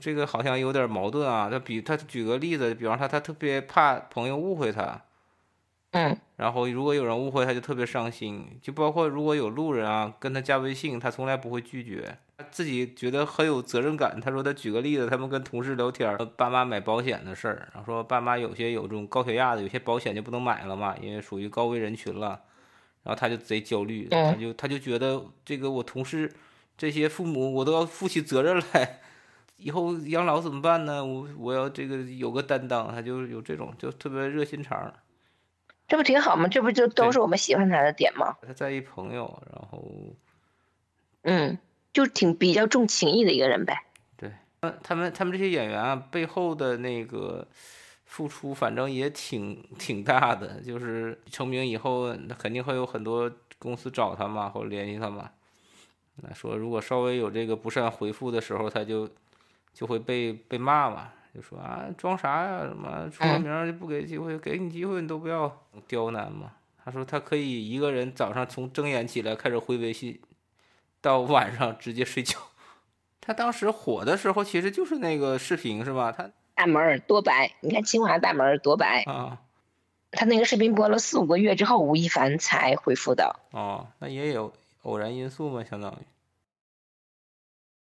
[0.00, 1.48] 这个好像有点矛盾啊。
[1.50, 5.02] 他比他举个例子，比方说他特别怕朋友误会他，
[5.92, 8.46] 嗯，然后如果有人误会他就特别伤心。
[8.62, 12.16] 就包括如果有路人啊跟他加微信，他从来不会拒绝，
[12.50, 14.20] 自己觉得很有责任感。
[14.20, 22.40] 他说他举个例子，他们跟同事聊天，爸妈买保险的事儿，然后说爸妈有些有这种高血压的，有些保险就不能买了嘛，因为属于高危人群了。
[23.02, 26.30] 然后他就贼焦虑，他就他就觉得这个我同事
[26.76, 29.00] 这些父母我都要负起责任来。
[29.56, 31.04] 以后养老怎么办呢？
[31.04, 34.92] 我我要这个有个担当，他就有这种就特别热心肠，
[35.90, 36.46] 这不挺好吗？
[36.46, 38.36] 这不就都是我们喜欢他的点吗？
[38.46, 39.84] 他在意朋友，然后，
[41.22, 41.58] 嗯，
[41.92, 43.76] 就挺比较重情义的一个人呗。
[44.16, 44.32] 对，
[44.84, 47.44] 他们他们这些演员啊，背后的那个
[48.04, 50.60] 付出，反正也挺挺大的。
[50.60, 55.28] 就是成名以后，那肯定会有很多公司找他嘛，或者联系他嘛。
[56.22, 59.10] 那说如果稍微有这个不善回复的时候，他就。
[59.72, 66.52] 就会被被骂嘛，就说啊装啥呀，什么出了名就不给机会，给你机会你都不要，刁难嘛。
[66.84, 70.20] 他说他可以一个人早上从睁眼起来开始回微信，
[71.00, 72.38] 到晚上直接睡觉。
[73.20, 76.10] 他当时火的时候其实就是那个视频是吧？
[76.10, 79.38] 他大门儿多白，你看清华大门儿多白啊。
[80.10, 83.36] 他那个视频播了四五个月之后，吴亦凡才恢复的。
[83.52, 85.96] 哦，那也有偶然因素嘛，相当于。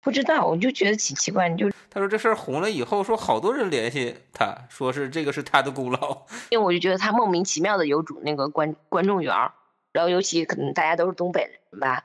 [0.05, 1.49] 不知道，我就觉得挺奇怪。
[1.49, 6.27] 你就他说这事儿红了以后，说好多人联系他，说是这个是他的功劳。
[6.51, 9.55] 因为我就觉得他莫名其妙的有主那个观观众缘儿，
[9.93, 12.05] 然后尤其可能大家都是东北人吧，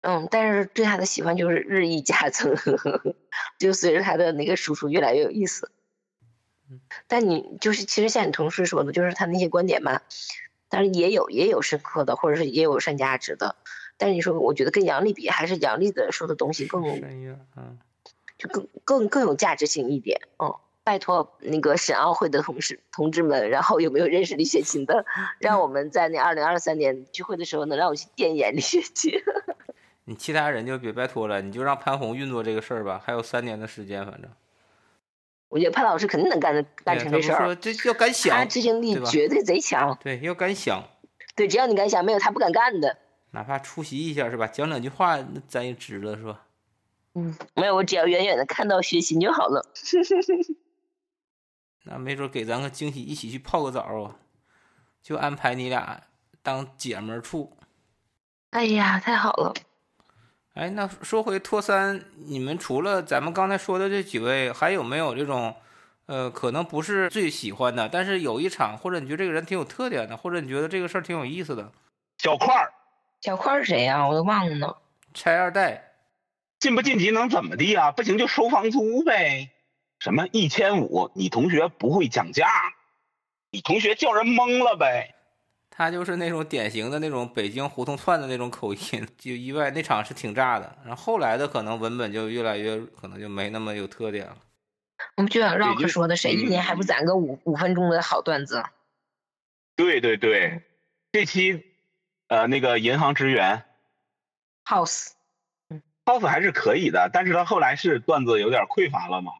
[0.00, 2.56] 嗯，但是对他的喜欢就是日益加增，
[3.58, 5.70] 就随着他的那个输出越来越有意思。
[7.06, 10.02] 但你就是其实像你同事说的，就是他那些观点吧，
[10.70, 13.54] 但是也有也有深刻的，或者是也有上价值的。
[13.98, 16.82] 但是你说，我觉得跟杨笠比，还是杨笠的说的东西更，
[17.56, 17.78] 嗯，
[18.38, 20.20] 就更更更有价值性一点。
[20.38, 20.54] 嗯，
[20.84, 25.04] 拜托那个沈奥会的同事同志们，然后有没有认识李雪琴的，
[25.38, 29.12] 让我们在那二零二三年聚会的时候，能让我去电演李雪琴。
[30.04, 33.02] 你其他人就别拜托了，你就让潘虹运作这个事儿吧。
[33.04, 34.30] 还有三年的时间，反正。
[35.48, 37.54] 我觉得潘老师肯定能干的干成这事儿。
[37.56, 39.96] 这要敢想，他执行力绝对贼强。
[40.02, 40.84] 对，要敢想。
[41.34, 42.98] 对，只要你敢想，没有他不敢干的。
[43.36, 44.46] 哪怕出席一下是吧？
[44.46, 46.40] 讲两句话，那咱也值了是吧？
[47.12, 49.62] 嗯，没有，我只要远远的看到学习就好了。
[51.84, 54.16] 那没准给咱个惊喜，一起去泡个澡啊！
[55.02, 56.00] 就安排你俩
[56.42, 57.54] 当姐们处。
[58.52, 59.52] 哎呀，太好了！
[60.54, 65.54] 哎，那说回托三，你们除了咱们刚才说的这几位，还有没有这种，
[66.06, 71.70] 呃，可能不是最喜欢的，但是有一场，或者你觉得这个人挺有特点的，或者你觉得这个事儿挺有意思的？
[72.16, 72.72] 小块儿。
[73.20, 74.06] 小块是谁呀？
[74.06, 74.76] 我都忘了呢。
[75.14, 75.92] 拆二代，
[76.58, 77.90] 晋不晋级能怎么地啊？
[77.90, 79.50] 不行就收房租呗。
[79.98, 81.10] 什么一千五？
[81.14, 82.46] 你同学不会讲价，
[83.50, 85.14] 你同学叫人懵了呗。
[85.70, 90.78] 他就是那种典型的那种北京胡同串的那种口音， 就意外那场是挺炸的。
[90.84, 94.36] 然后后来的可能文本就越来越可能就没那么有特点了。
[95.16, 98.64] 我们就想绕着说的，谁一年还不攒个五五分钟的好段子？
[99.74, 100.62] 对对对，
[101.12, 101.64] 这期。
[102.28, 103.62] 呃，那个银行职员
[104.64, 109.32] ，House，House 还是可以的，但是他后来是段子有点匮乏了嘛。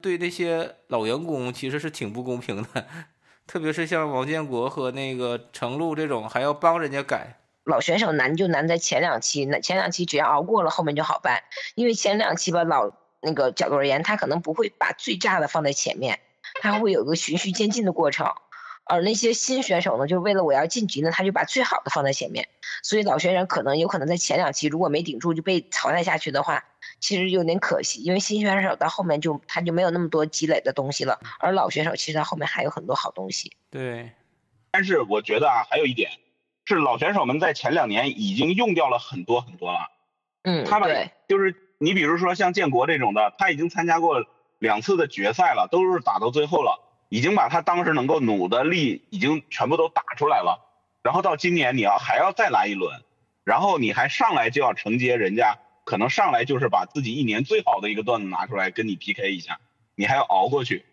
[0.00, 2.86] 对那些老员工其实是挺不公平的，
[3.46, 7.38] 特别是像王建国和那个程璐这种，还要帮人家改。
[7.64, 11.44] 老选手难就难在前两期，那前两期只要熬过了，后面就好办。
[11.76, 16.18] 因为前两期吧，老那个角度而言，他可能不会把最炸的放在前面，
[16.60, 18.34] 他会有个循序渐进的过程。
[18.84, 22.48] 而那些新选手呢，就是为了我要晋级呢，他就把最好的放在前面。
[22.82, 26.64] 所以老选手可能有可能在前两期如果没顶住就被淘汰下去的话，
[26.98, 28.02] 其实有点可惜。
[28.02, 33.52] 因为新选手到后面就他就没有那么多积累的东西了，而老选手其实他后面还有很多好东西。
[33.70, 34.12] 对，
[34.72, 36.10] 但是我觉得啊，还有一点
[36.64, 39.78] 是老选手们在前两年已经用掉了很多很多了。
[40.42, 44.24] 嗯，他们就是你比如说像建国这种的，他已经参加过
[44.58, 46.80] 两次的决赛了，都是打到最后了。
[47.12, 50.66] 已经把他当时能够努的力已经全部都打出来了，
[51.02, 53.02] 然后到今年你要还要再来一轮，
[53.44, 59.60] 然后你还上来就要承接人家可能上来就是把自己一年最好的一个段子拿出来跟你 PK 一下，
[59.94, 60.86] 你还要熬过去。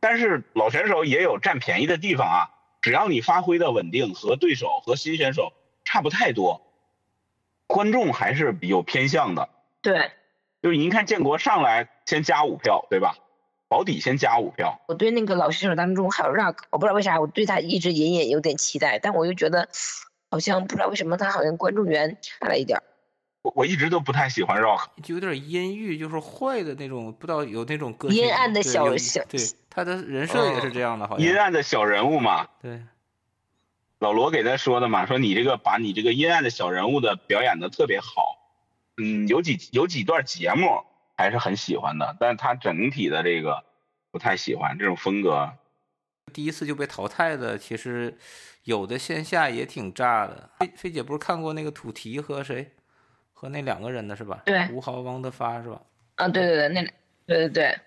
[0.00, 5.52] 但是老选手也有占便宜的地方啊，只要你发挥的稳定，和对手和新选手
[5.84, 6.62] 差不太多，
[7.66, 9.50] 观众还是有偏向的。
[9.82, 10.12] 对，
[10.62, 13.18] 就是您看建国上来先加五票，对吧？
[13.72, 14.78] 保底先加五票。
[14.86, 19.66] 我对那个老选手当中还有 Rock，我不知道为啥我对他一直隐隐有点期待，但我又觉得
[20.30, 22.82] 好像不知道为什么他好像关注源差了一点儿。
[23.40, 32.46] 我我一直都不太喜欢 Rock，就有点阴郁，就是坏的那种，不知道有那种个性阴暗的小小对他的人设也是这样的，好像阴暗的小人物嘛。
[32.60, 32.82] 对，
[34.00, 38.36] 老罗给他说的嘛，说你这个把你这个阴暗的小人物的表演的特别好，
[38.98, 40.84] 嗯，有几有几段节目
[41.16, 43.64] 还是很喜欢的，但是他整体的这个
[44.10, 45.52] 不太喜欢这种风格。
[46.32, 48.16] 第一次就被淘汰的，其实
[48.64, 50.50] 有的线下也挺炸的。
[50.60, 52.72] 菲菲姐不是看过那个土提和谁，
[53.32, 54.42] 和那两个人的是吧？
[54.46, 55.80] 对吴豪、汪德发是吧？
[56.14, 56.82] 啊，对对对，那
[57.26, 57.78] 对对对，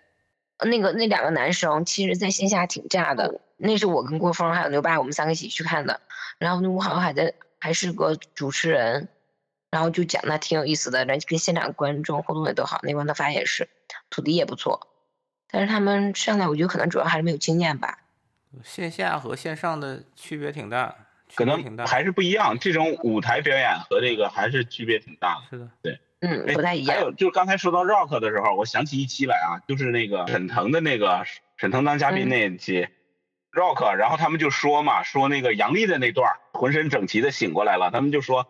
[0.70, 3.42] 那个那两个男生其实在线下挺炸的。
[3.58, 6.02] 那是我跟郭峰还有牛爸我们三个一起去看的，
[6.38, 9.08] 然后那吴豪还在还是个主持人，
[9.76, 12.80] 然后就讲的挺有意思的，人跟现场观众互动也都好。
[12.82, 13.68] 那汪德发也是，
[14.10, 14.88] 土地也不错，
[15.52, 17.98] 但是他们上来我觉得可能主要还是没有经验吧。
[18.64, 20.96] 线下和线上的区别挺大，
[21.36, 21.84] 可别挺大。
[21.84, 25.42] 能还是不一样，这种舞台表演和这个还是区别挺大的。
[25.50, 26.96] 是的，对，嗯，哎不太一样。
[26.96, 31.26] 还有就是刚才说到 Rock 的时候，我想起一期来啊，就是那个沈腾的那个
[31.58, 32.88] 沈腾当嘉宾那一期、
[33.52, 38.48] Rock，然后他们就说嘛，说那个杨笠的那段儿浑身整齐的醒过来了，他们就说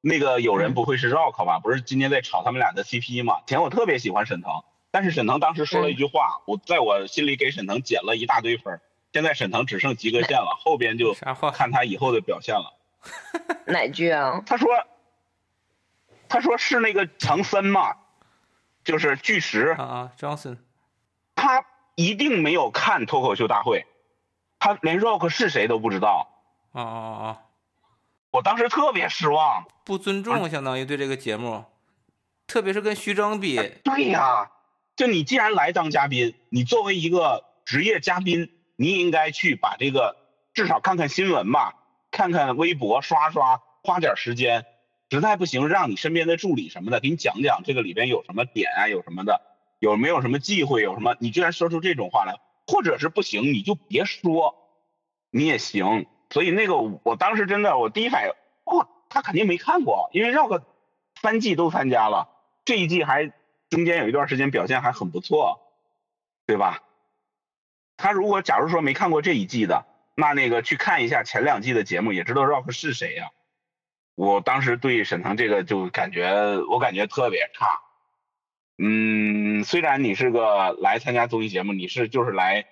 [0.00, 1.58] 那个有人不会是 Rock 吧？
[1.58, 3.38] 不是今天在炒他们俩的 CP 吗？
[3.46, 8.80] 以前我特别喜欢沈腾，但是沈腾当时说了一句话，我在我心里给沈腾减了一大堆分。
[9.12, 11.14] 现在沈腾只剩及格线了，后边就？
[11.52, 12.74] 看他以后的表现了。
[13.66, 14.42] 哪句啊？
[14.46, 14.68] 他说，
[16.28, 17.96] 他说是那个强森嘛，
[18.84, 20.58] 就是巨石啊啊，Johnson，
[21.34, 23.86] 他一定没有看脱口秀大会，
[24.58, 26.28] 他连 Rock 是谁都不知道。
[26.72, 27.40] 啊啊啊啊！
[28.30, 31.64] 我当时特别失望，不尊重，相当于对这个节目，
[32.46, 33.56] 特别是跟徐峥比。
[33.82, 34.50] 对呀，
[34.96, 40.16] 就你既然来当嘉宾，你作为一个职业嘉宾，你应该去把这个
[40.52, 41.74] 至少看看新闻吧，
[42.10, 44.66] 看看微博，刷刷，花点时间。
[45.10, 49.40] 实在不行，让你身边的助理什么的给你讲讲这个里边有什么点啊，有什么的，
[49.78, 51.16] 有没有什么忌讳，有什么？
[51.18, 52.34] 你居然说出这种话来，
[52.66, 54.54] 或者是不行，你就别说，
[55.30, 56.04] 你也行。
[56.30, 58.32] 所以那个我当时真的，我第一反应，
[58.64, 60.62] 哇，他肯定没看过，因为 Rock
[61.20, 62.28] 三季都参加了，
[62.64, 63.32] 这一季还
[63.70, 65.60] 中间有一段时间表现还很不错，
[66.46, 66.82] 对吧？
[67.96, 73.30] 他如果假如说没看过这一季的，那那个去看一下前两季的节目，也知道 Rock 是谁呀、
[74.14, 77.80] 我当时对沈腾这个就感觉，我感觉特别差。
[78.78, 82.66] 嗯，虽然你是个来参加综艺节目，你是就是来，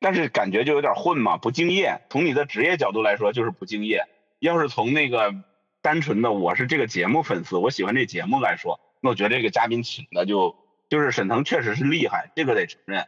[0.00, 2.00] 但是感觉就有点混嘛，不敬业。
[2.10, 4.04] 从你的职业角度来说，就是不敬业。
[4.38, 5.34] 要是从那个
[5.82, 10.56] 单纯的我是这个节目粉丝，我喜欢这节目来说，那我觉得这个嘉宾请的就
[10.88, 13.06] 就是沈腾确实是厉害，这个得承认。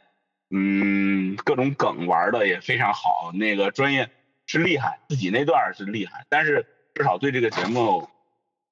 [0.55, 4.11] 嗯，各种梗玩的也非常好，那个专业
[4.45, 8.07] 是厉害，自己那段是厉害，但是至少对这个节目，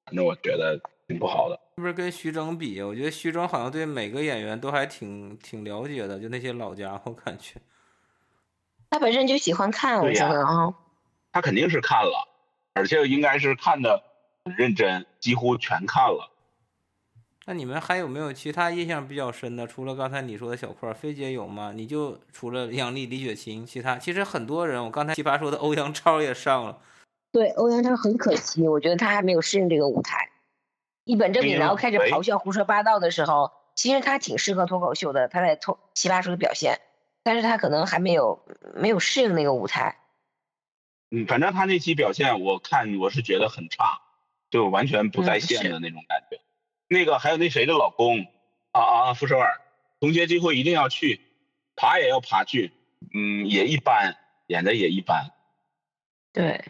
[0.05, 1.59] 反正我觉得挺不好的。
[1.75, 2.79] 是不是跟徐峥比？
[2.83, 7.59] 我觉得徐峥好像对每个演员都还挺挺了解的，就那些老家伙，感觉
[8.91, 10.71] 他本身就喜欢看，我觉得啊。
[11.31, 12.27] 他肯定是看了，
[12.73, 14.03] 而且应该是看的
[14.45, 16.29] 很认真，几乎全看了。
[17.45, 19.65] 那你们还有没有其他印象比较深的？
[19.65, 21.71] 除了刚才你说的小块儿，菲姐有吗？
[21.73, 26.77] 你就除了杨丽、李雪琴，其他其实很多人，我刚才奇葩说的欧阳超也上了，
[27.31, 30.29] 对，欧阳超很可惜，我觉得他还没有适应这个舞台，
[31.05, 36.79] 一本正经，然后开始哎咆哮、胡说八道的时候，其实他挺适合脱口秀的，他在脱奇葩说的表现，
[37.23, 39.97] 但是他可能还没有没有适应那个舞台。
[41.11, 44.01] 嗯，反正他那期表现，我看我是觉得很差，
[44.49, 46.39] 就完全不在线的那种感觉。
[46.87, 48.21] 那个还有那谁的老公
[48.71, 49.61] 啊啊啊，傅首尔，
[49.99, 51.21] 同学聚会一定要去，
[51.75, 52.71] 爬也要爬去，
[53.13, 54.15] 嗯，也一般，
[54.47, 55.31] 演的也一般。
[56.33, 56.63] 对，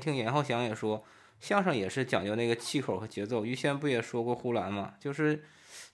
[0.00, 1.02] 听严浩翔也说，
[1.40, 3.44] 相声也是讲究那个气口和节奏。
[3.44, 5.44] 于谦不也说过呼兰吗，就是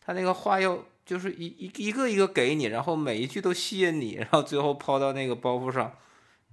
[0.01, 0.77] 他那个话要
[1.09, 5.97] 就是一一一个一个给你，然后每一句都吸引你，然后最后抛到那个包袱上，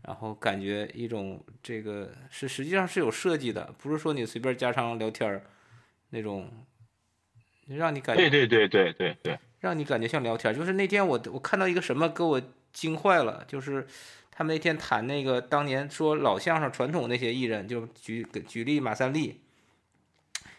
[0.04, 5.44] 然后感觉一种这个是实际上是有设计的，不是说你随便家常聊天儿
[6.12, 6.50] 那种，
[7.68, 10.56] 让你感觉对对对对对对，让你感觉像聊天儿。
[10.56, 12.42] 就是那天我我看到一个什么给我
[12.72, 13.86] 惊坏了，就是
[14.32, 19.42] 他们那天谈那个当年说老相声传统那些艺人，就举举例马三立，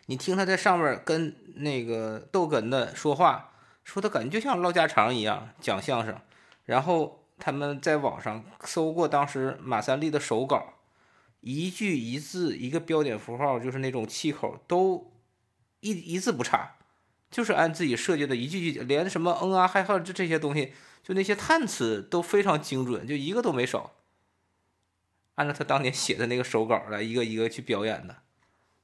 [0.05, 3.55] 你听他在上面跟那个逗哏的说话，
[3.87, 6.21] 说的感觉就像唠家常一样讲相声。
[6.65, 10.75] 然后他们在网上搜过当时马三立的手稿，
[11.41, 15.13] 一句一字一个标点符号，就是那种气口都
[15.79, 16.73] 一一字不差，
[17.31, 20.73] 就是按自己设计的一句句，连什么嗯啊嗨呵这这些东西，
[21.05, 23.93] 就那些叹词都非常精准，就一个都没少。
[25.37, 28.17] 按照他当年写的那个手稿来一个一个去表演的。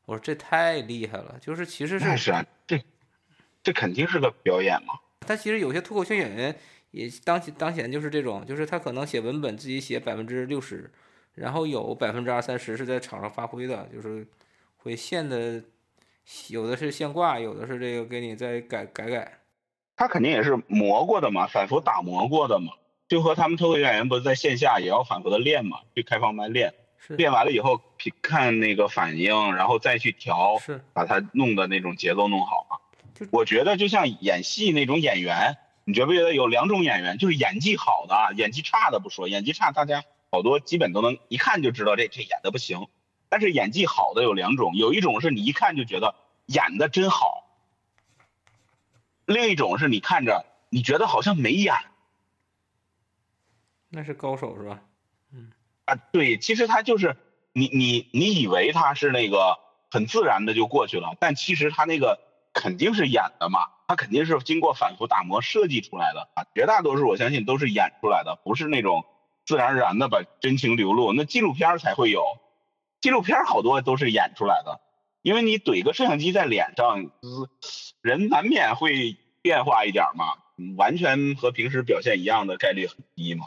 [0.05, 2.47] 我说这太厉害了，就是其实是，
[3.63, 4.95] 这肯定是个表演嘛。
[5.21, 6.55] 他其实有些脱口秀演员
[6.91, 10.91] 也当当前就是这种，就是他可能写文本自己写百分之六十，
[11.35, 14.27] 然后有百分之二三十是在场上发挥的，就是
[14.77, 15.63] 会现的，
[16.49, 19.39] 有的是现挂，有的是这个给你再改改改。
[19.95, 22.73] 他肯定也是磨过的嘛，反复打磨过的嘛。
[23.09, 26.73] 就和他们脱口秀演员不是在线下也要反复的练嘛，去开放班练，
[27.09, 27.79] 练完了以后
[28.23, 30.57] 看那个反应，然后再去调，
[30.95, 32.72] 把它弄的那种节奏弄好嘛。
[33.31, 42.89] 我觉得就像演戏那种演员，你觉不觉得有两种演员，就是演技好的，演技差的不说，演技差大家好多基本都能一看就知道这这演的不行。
[43.29, 46.15] 但是演技好的有两种，有一种是你一看就觉得
[46.47, 47.47] 演的真好，
[49.25, 51.75] 另一种是你看着你觉得好像没演。
[53.89, 54.83] 那是高手是吧？
[55.33, 55.51] 嗯
[55.85, 57.17] 啊，对，其实他就是
[57.53, 59.59] 你你你以为他是那个
[59.91, 62.19] 很自然的就过去了，但其实他那个
[62.53, 66.45] 肯定是演的嘛，他肯定是经过反复打磨设计出来的啊。
[66.55, 69.05] 绝大多数我相信都是演出来的，不是那种
[69.47, 71.13] 自然而然的把真情流露。
[71.13, 72.23] 那纪录片才会有，
[73.01, 74.81] 纪录片好多都是演出来的，
[75.23, 77.11] 因为你怼个摄像机在脸上，
[78.03, 80.35] 人难免会变化一点嘛，
[80.77, 83.47] 完全和平时表现一样的概率很低嘛。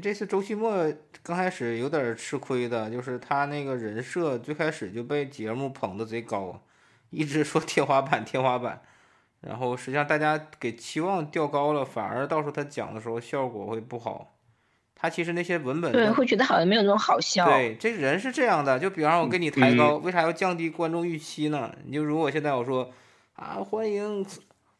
[0.00, 0.72] 这次周奇墨
[1.20, 6.62] 刚开始有点吃亏的，就是他那个人设最开始就被节目捧得贼高，
[7.10, 8.82] 一直说天花板天花板，
[9.40, 14.34] 然后实际上大家给期望调高了，反而到时候他讲的时候效果会不好。
[14.94, 17.46] 他其实那些文本对会觉得好像没有那种好笑。
[17.46, 21.74] 对，这人是这样的，就比方说我给你抬高，为啥要降低观众预期呢？
[21.84, 22.90] 你就如果现在我说
[23.34, 24.26] 啊，欢迎。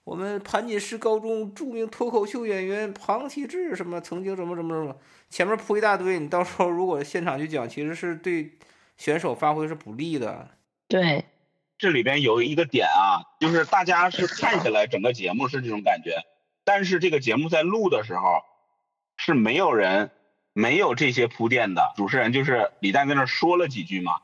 [0.05, 4.97] 我们盘锦市高中著名脱口秀演员庞启志什么曾经什么什么什么，
[5.29, 8.51] 前面铺一大堆，你到时候如果现场去讲，其实是对
[8.97, 10.49] 选手发挥是不利的。
[10.89, 11.25] 对，
[11.81, 16.27] 这里边有一个点啊，就是大家是看起来整个节目是这种感觉，
[16.63, 18.43] 但是这个节目在录的时候
[19.17, 20.11] 是没有人
[20.53, 24.17] 没有这些铺垫的，主持人就是李诞在那说了几句嘛，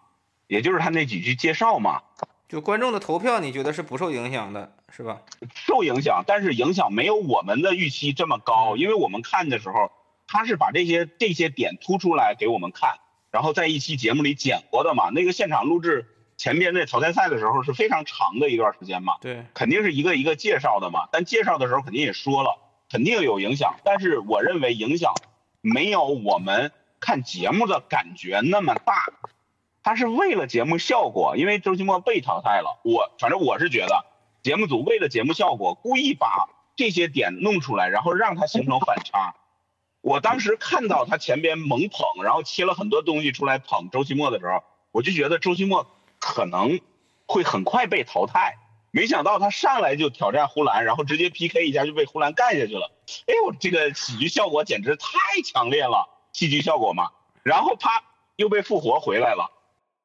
[0.47, 2.03] 也就是他那几句介绍嘛。
[2.47, 5.23] 就观众的投票，你觉得是不受影响的，是吧？
[5.55, 9.91] 受影响，但是影响没有我们的预期这么高，因为我们看的时候，
[10.29, 12.99] 他是把这些这些点突出来给我们看，
[13.31, 15.09] 然后在一期节目里剪过的嘛。
[15.09, 21.09] 那个现场录制前边那淘汰赛的时候是非常长的一段时间嘛，对，肯定是一个一个介绍的嘛。
[21.13, 22.59] 但介绍的时候肯定也说了，
[22.91, 25.15] 肯定有影响，但是我认为影响
[25.61, 29.07] 没有我们看节目的感觉那么大。
[29.83, 32.81] 他是为了节目效果，因为周奇墨被淘汰了。
[32.83, 34.05] 我反正我是觉得，
[34.43, 39.37] 节目组为了节目效果，故意把这些点弄出来，然后让他形成反差。
[40.01, 45.87] 我当时看到他前边猛捧，然后切了很多东西出来捧周奇墨的时候，我就觉得周奇墨
[46.27, 46.81] 可能
[47.29, 48.59] 会很快被淘汰。
[48.91, 52.91] 没想到他上来就挑战呼兰，然后直接 PK 一下就被呼兰干下去了。
[53.27, 55.09] 哎，我这个喜剧效果简直太
[55.45, 57.11] 强烈了，戏剧效果嘛。
[57.45, 58.03] 然后啪
[58.35, 59.53] 又被复活回来了。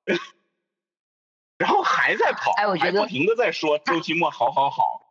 [1.58, 5.02] 然后还在跑，哎，我觉得不停的在说周奇墨好好好。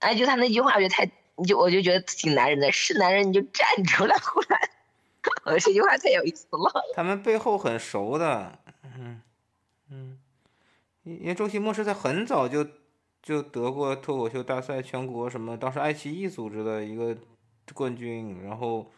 [0.00, 1.06] 哎，就他那句话，我觉得太，
[1.46, 4.60] 就我就觉得挺男人的，是男人你就站出来，呼兰，
[5.46, 6.82] 我这句话太有意思了。
[6.94, 8.58] 他们背后很熟的，
[8.98, 9.20] 嗯
[9.90, 10.18] 嗯，
[11.04, 12.66] 因为周奇墨是在很早就
[13.22, 17.16] 就得过脱口秀大赛全国什么，当时爱奇艺组织的一个
[17.74, 18.90] 冠军，然后。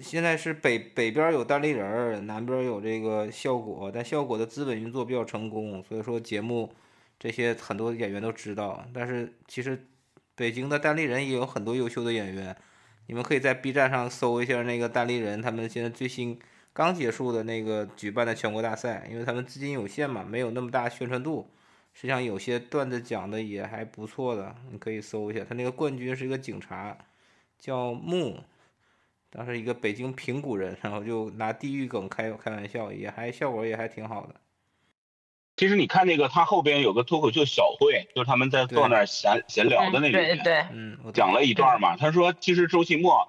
[0.00, 6.72] 现在是北北边有单立人，南边有这个效果，但效果的资本运作比较成功，所以说节目
[7.18, 8.86] 这些很多演员都知道。
[8.94, 9.86] 但是其实
[10.34, 12.56] 北京的单立人也有很多优秀的演员，
[13.06, 16.40] 你们可以在 B 站上搜一下那个单立人，他们现在最新
[16.72, 21.50] 刚结束的那个举办的全国大赛，因为他们资金有限嘛，没有那么大宣传度。
[21.94, 25.44] 实际上有些段子讲的也还不错的，你可以搜一下。
[25.46, 26.96] 他那个冠军是一个警察，
[27.58, 28.42] 叫木。
[29.28, 34.34] 当时一个北京平谷人，然后就拿地域梗开开玩笑，也还效果也还挺好的。
[35.56, 41.96] 其实你看那个，他后边有个脱口秀小会，就是他们在坐那儿闲闲聊的那个，对对，嗯，讲了一段嘛。
[41.96, 43.28] 他说，其实周奇墨，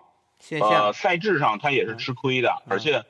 [0.62, 3.04] 呃，赛制上他也是吃亏的，而且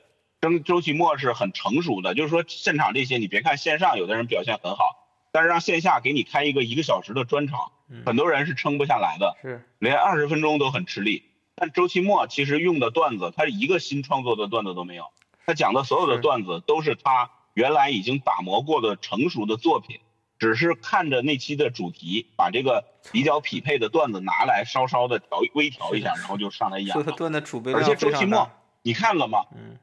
[0.44, 7.72] 周周奇墨是很成熟的，就是说现场这些，你别看线上有的人表现很好，但是让线下给你开一个一个小时的专场，
[8.04, 11.24] 很多人是撑不下来的，是连二十分钟都很吃力。
[11.54, 15.06] 但周奇墨其实用的段子，他一个新创作的段子都没有，
[15.46, 20.00] 他讲的所有的段子都是他原来已经打磨过的成熟的作品，
[20.38, 26.92] 只是看着那期的主题，把这个比较匹配的段子拿来稍稍的调微调一下，然后就上来演了。
[26.92, 28.50] 说他段子储备量而且周非常大奇墨，
[28.82, 29.38] 你看了吗？
[29.54, 29.78] 嗯，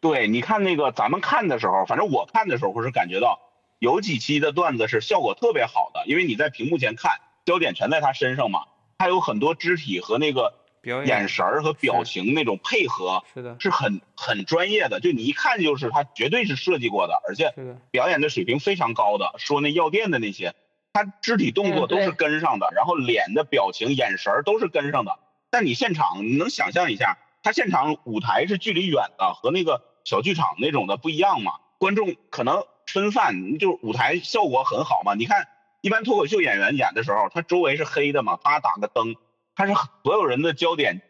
[0.00, 3.38] 对，你看那个咱们看的时候，反正我看的时候，我是感觉到
[3.78, 8.64] 有几期的段子是效果特别好的，因为你在屏幕前看，焦点全在他身上嘛，
[8.98, 19.34] 他有很多肢体和那个表演眼神儿和表情那种配合，是的，是很很专业的，就你一看就是他绝对是设计过的，而且是的，表演的水平非常高的。
[19.36, 20.54] 说那药店的那些，
[20.94, 25.18] 他肢体动作都是跟上的，然后脸的表情、眼神儿都是跟上的。
[25.50, 31.52] 但你现场你能想象一下，他现场舞台是距离远的，和那个小剧场那种的不一样嘛？
[31.78, 35.14] 观众可能分散，就舞台效果很好嘛。
[35.14, 35.48] 你看，
[35.80, 39.16] 一般脱口秀演员演的时候，他周围是黑的嘛，他打个灯，
[39.54, 39.72] 他是
[40.04, 41.02] 所有人的焦点，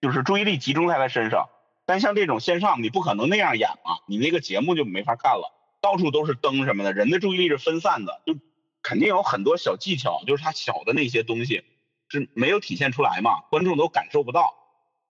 [0.00, 1.48] 就是注意力集中在他身上。
[1.84, 8.36] 但像这种线上，你不可能那样演嘛，你那个节目就没法看了，到处都是灯什么的，人的注意力是分散的，就
[8.82, 11.64] 肯定有很多小技巧，就是他小的那些东西
[12.08, 14.54] 是没有体现出来嘛，观众都感受不到。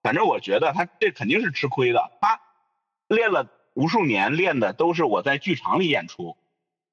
[0.01, 2.41] 反正我觉得他这肯定是吃亏的，他
[3.13, 6.35] 练了无数年，练的都是我在剧场里演出，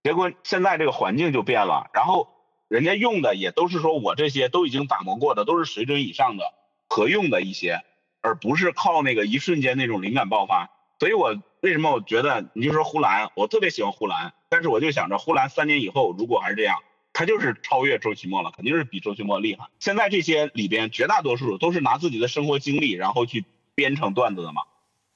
[0.02, 2.28] 结果现在这个环境就变了，然后
[2.68, 6.54] 人家用的也都是说我这些都已经打磨过的，都是水准以上的
[6.88, 7.82] 合用的一些，
[8.20, 10.70] 而不是靠那个一瞬间那种灵感爆发。
[10.98, 16.78] 所以我为什么我觉得你就说呼兰，我特别喜欢呼兰，但是我就想着呼兰三年以后如果还是这样，
[17.12, 19.66] 他就是超越周奇墨了，肯定是比周奇墨厉害。
[19.78, 23.44] 现在这些里边绝大多数都是拿自己的生活经历然后去
[23.74, 24.62] 编成段子的嘛，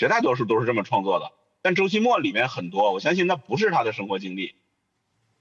[0.04, 1.32] 绝大多数都是这么创作的。
[1.62, 4.54] 但周奇墨里面很多，我相信那不是他的生活经历，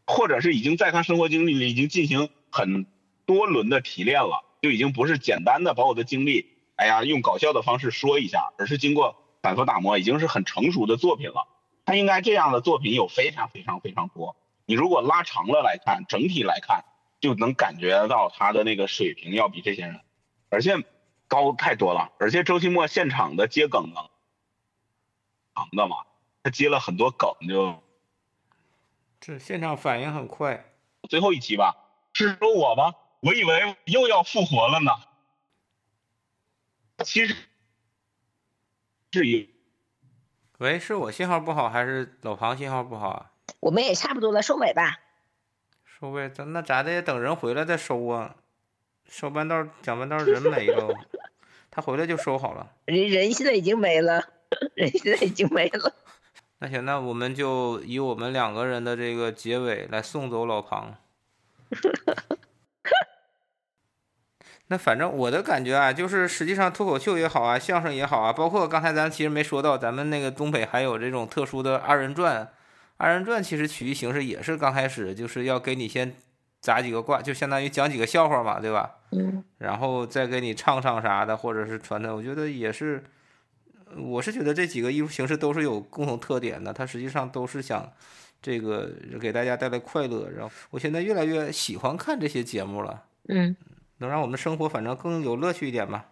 [0.07, 2.86] 或者是已经在他生活经历里已经进行很
[3.26, 6.45] 多轮的提炼了，就已经不是简单的把我的经历，
[6.78, 11.45] 哎呀，用搞笑的方式说一下，而是经过反复打磨，已经是很成熟的作品了。
[11.84, 14.38] 他应该这样的作品有非常非常非常多。
[14.66, 16.86] 你如果拉长了来看，整体来看，
[17.20, 19.99] 就能感觉到他的那个水平要比这些人，
[20.47, 20.78] 而且
[21.28, 22.14] 高太多了。
[22.18, 24.05] 而且周奇墨现场的接梗能
[25.76, 25.97] 的嘛，
[26.43, 27.82] 他接了很多梗就。
[29.20, 30.74] 这现场反应很快。
[31.10, 31.76] 最后一期吧，
[32.14, 32.93] 是说我吗？
[33.22, 34.91] 我以为又要复活了呢。
[37.06, 37.36] 其实
[39.12, 39.49] 至于
[40.60, 43.32] 喂，是我信号不好还是老庞信号不好啊？
[43.60, 44.99] 我们也差不多了，收尾吧。
[45.86, 48.36] 收尾，咱那咱得等人回来再收啊。
[49.08, 50.89] 收半道讲半道人没了，
[51.72, 52.74] 他回来就收好了。
[52.86, 54.28] 人人现在已经没了，
[54.76, 55.93] 人现在已经没了。
[56.60, 60.95] 那行，那我们就以我们两个人的这个结尾来送走老庞。
[64.68, 72.49] 那反正我的感觉啊，就是实际上脱口秀也好啊，相声也好啊，包括刚才咱其实没说到，咱们那个东北还有这种特殊的二人转。
[72.95, 76.16] 二人转其实曲艺形式也是刚开始就是要给你先
[76.62, 78.99] 砸几个卦，就相当于讲几个笑话嘛，对吧？
[79.12, 79.43] 嗯。
[79.58, 83.04] 然后再给你唱唱啥的，或者是传的，我觉得也是。
[83.98, 87.91] 我是觉得这几个艺术形式都是有共同特点的，它实际上都是想
[88.41, 90.30] 这个给大家带来快乐。
[90.30, 93.56] 然后我现在越来越喜欢看这些节目了，嗯，
[93.98, 96.06] 能让我们生活反正更有乐趣一点吧。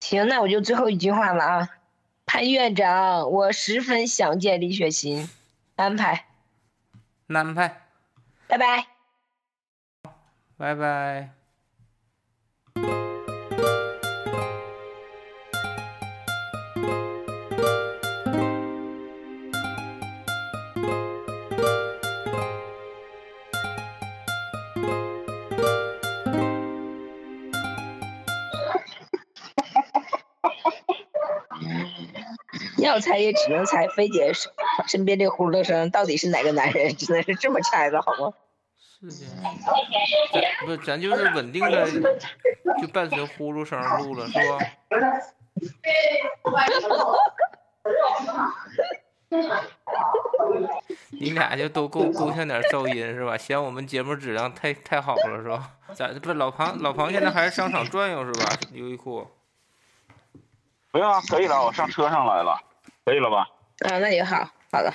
[0.00, 1.68] 行，那我就最后一句话了啊，
[2.26, 5.28] 潘院长，我十分想见李雪琴，
[5.76, 6.26] 安排，
[7.28, 7.82] 安排，
[8.46, 8.86] 拜拜，
[10.56, 11.35] 拜拜。
[32.96, 34.50] 要猜也只能猜菲姐身
[34.88, 38.32] 身边这呼噜声到底是哪个男人，只能是这么猜的好吗？
[38.98, 39.12] 是的，
[40.32, 41.86] 咱不，咱就是稳定的，
[42.80, 44.58] 就伴随呼噜声录了，是吧？
[51.10, 53.36] 你俩就都够贡献点噪音是吧？
[53.36, 55.72] 嫌我们节目质量太太好了是吧？
[55.94, 58.48] 咱不老庞老庞现在还是商场转悠是吧？
[58.72, 59.28] 优衣库。
[60.90, 62.58] 不用啊，可以了，我上车上来了，
[63.06, 63.48] 可以了吧？
[63.88, 64.92] 啊，那也好，好的。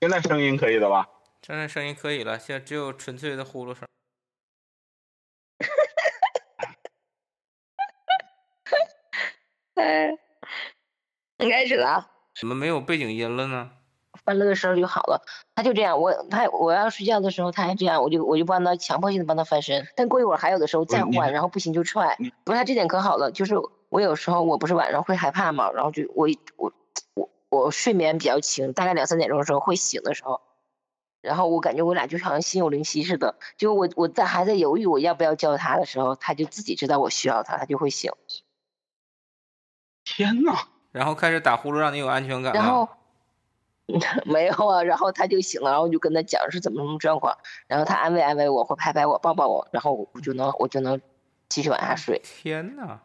[0.00, 1.08] 现在声音可以了吧？
[1.46, 3.86] 现在声音可以了，现在只有纯粹的呼噜声。
[9.76, 10.10] 哎，
[11.38, 12.10] 开始了啊！
[12.34, 13.70] 怎么没有背景音了呢？
[14.24, 15.24] 欢乐的时候就好了。
[15.54, 19.86] 他就这样，我他我要睡觉的时候他还这样，我就我就帮他强迫性的帮他翻身。
[19.94, 22.16] 但过一会儿还有的时候再换，然后不行就踹。
[22.42, 23.54] 不过他这点可好了，就是
[23.88, 26.72] 我有时候我不是晚上会害怕嘛，然后就我我
[27.14, 30.40] 我我睡眠比较轻，大概两三点钟的时候会醒的时候，
[31.20, 33.34] 然后我感觉我俩就好像心有灵犀似的。
[33.56, 38.12] 就我我在还在犹豫我要不要叫他的时候，他就自己知道我需要他，他就会醒。
[40.04, 40.54] 天呐！
[40.92, 42.52] 然后开始打呼噜，让你有安全感。
[42.52, 42.88] 然 后
[44.24, 47.36] 没有啊，然后他就醒了，然后我就跟他讲是怎么什么状况，
[47.66, 51.00] 然后他安慰安慰我，或拍拍我，抱抱我，然后我就能我就能
[51.48, 52.20] 继续往下睡。
[52.24, 53.00] 天呐！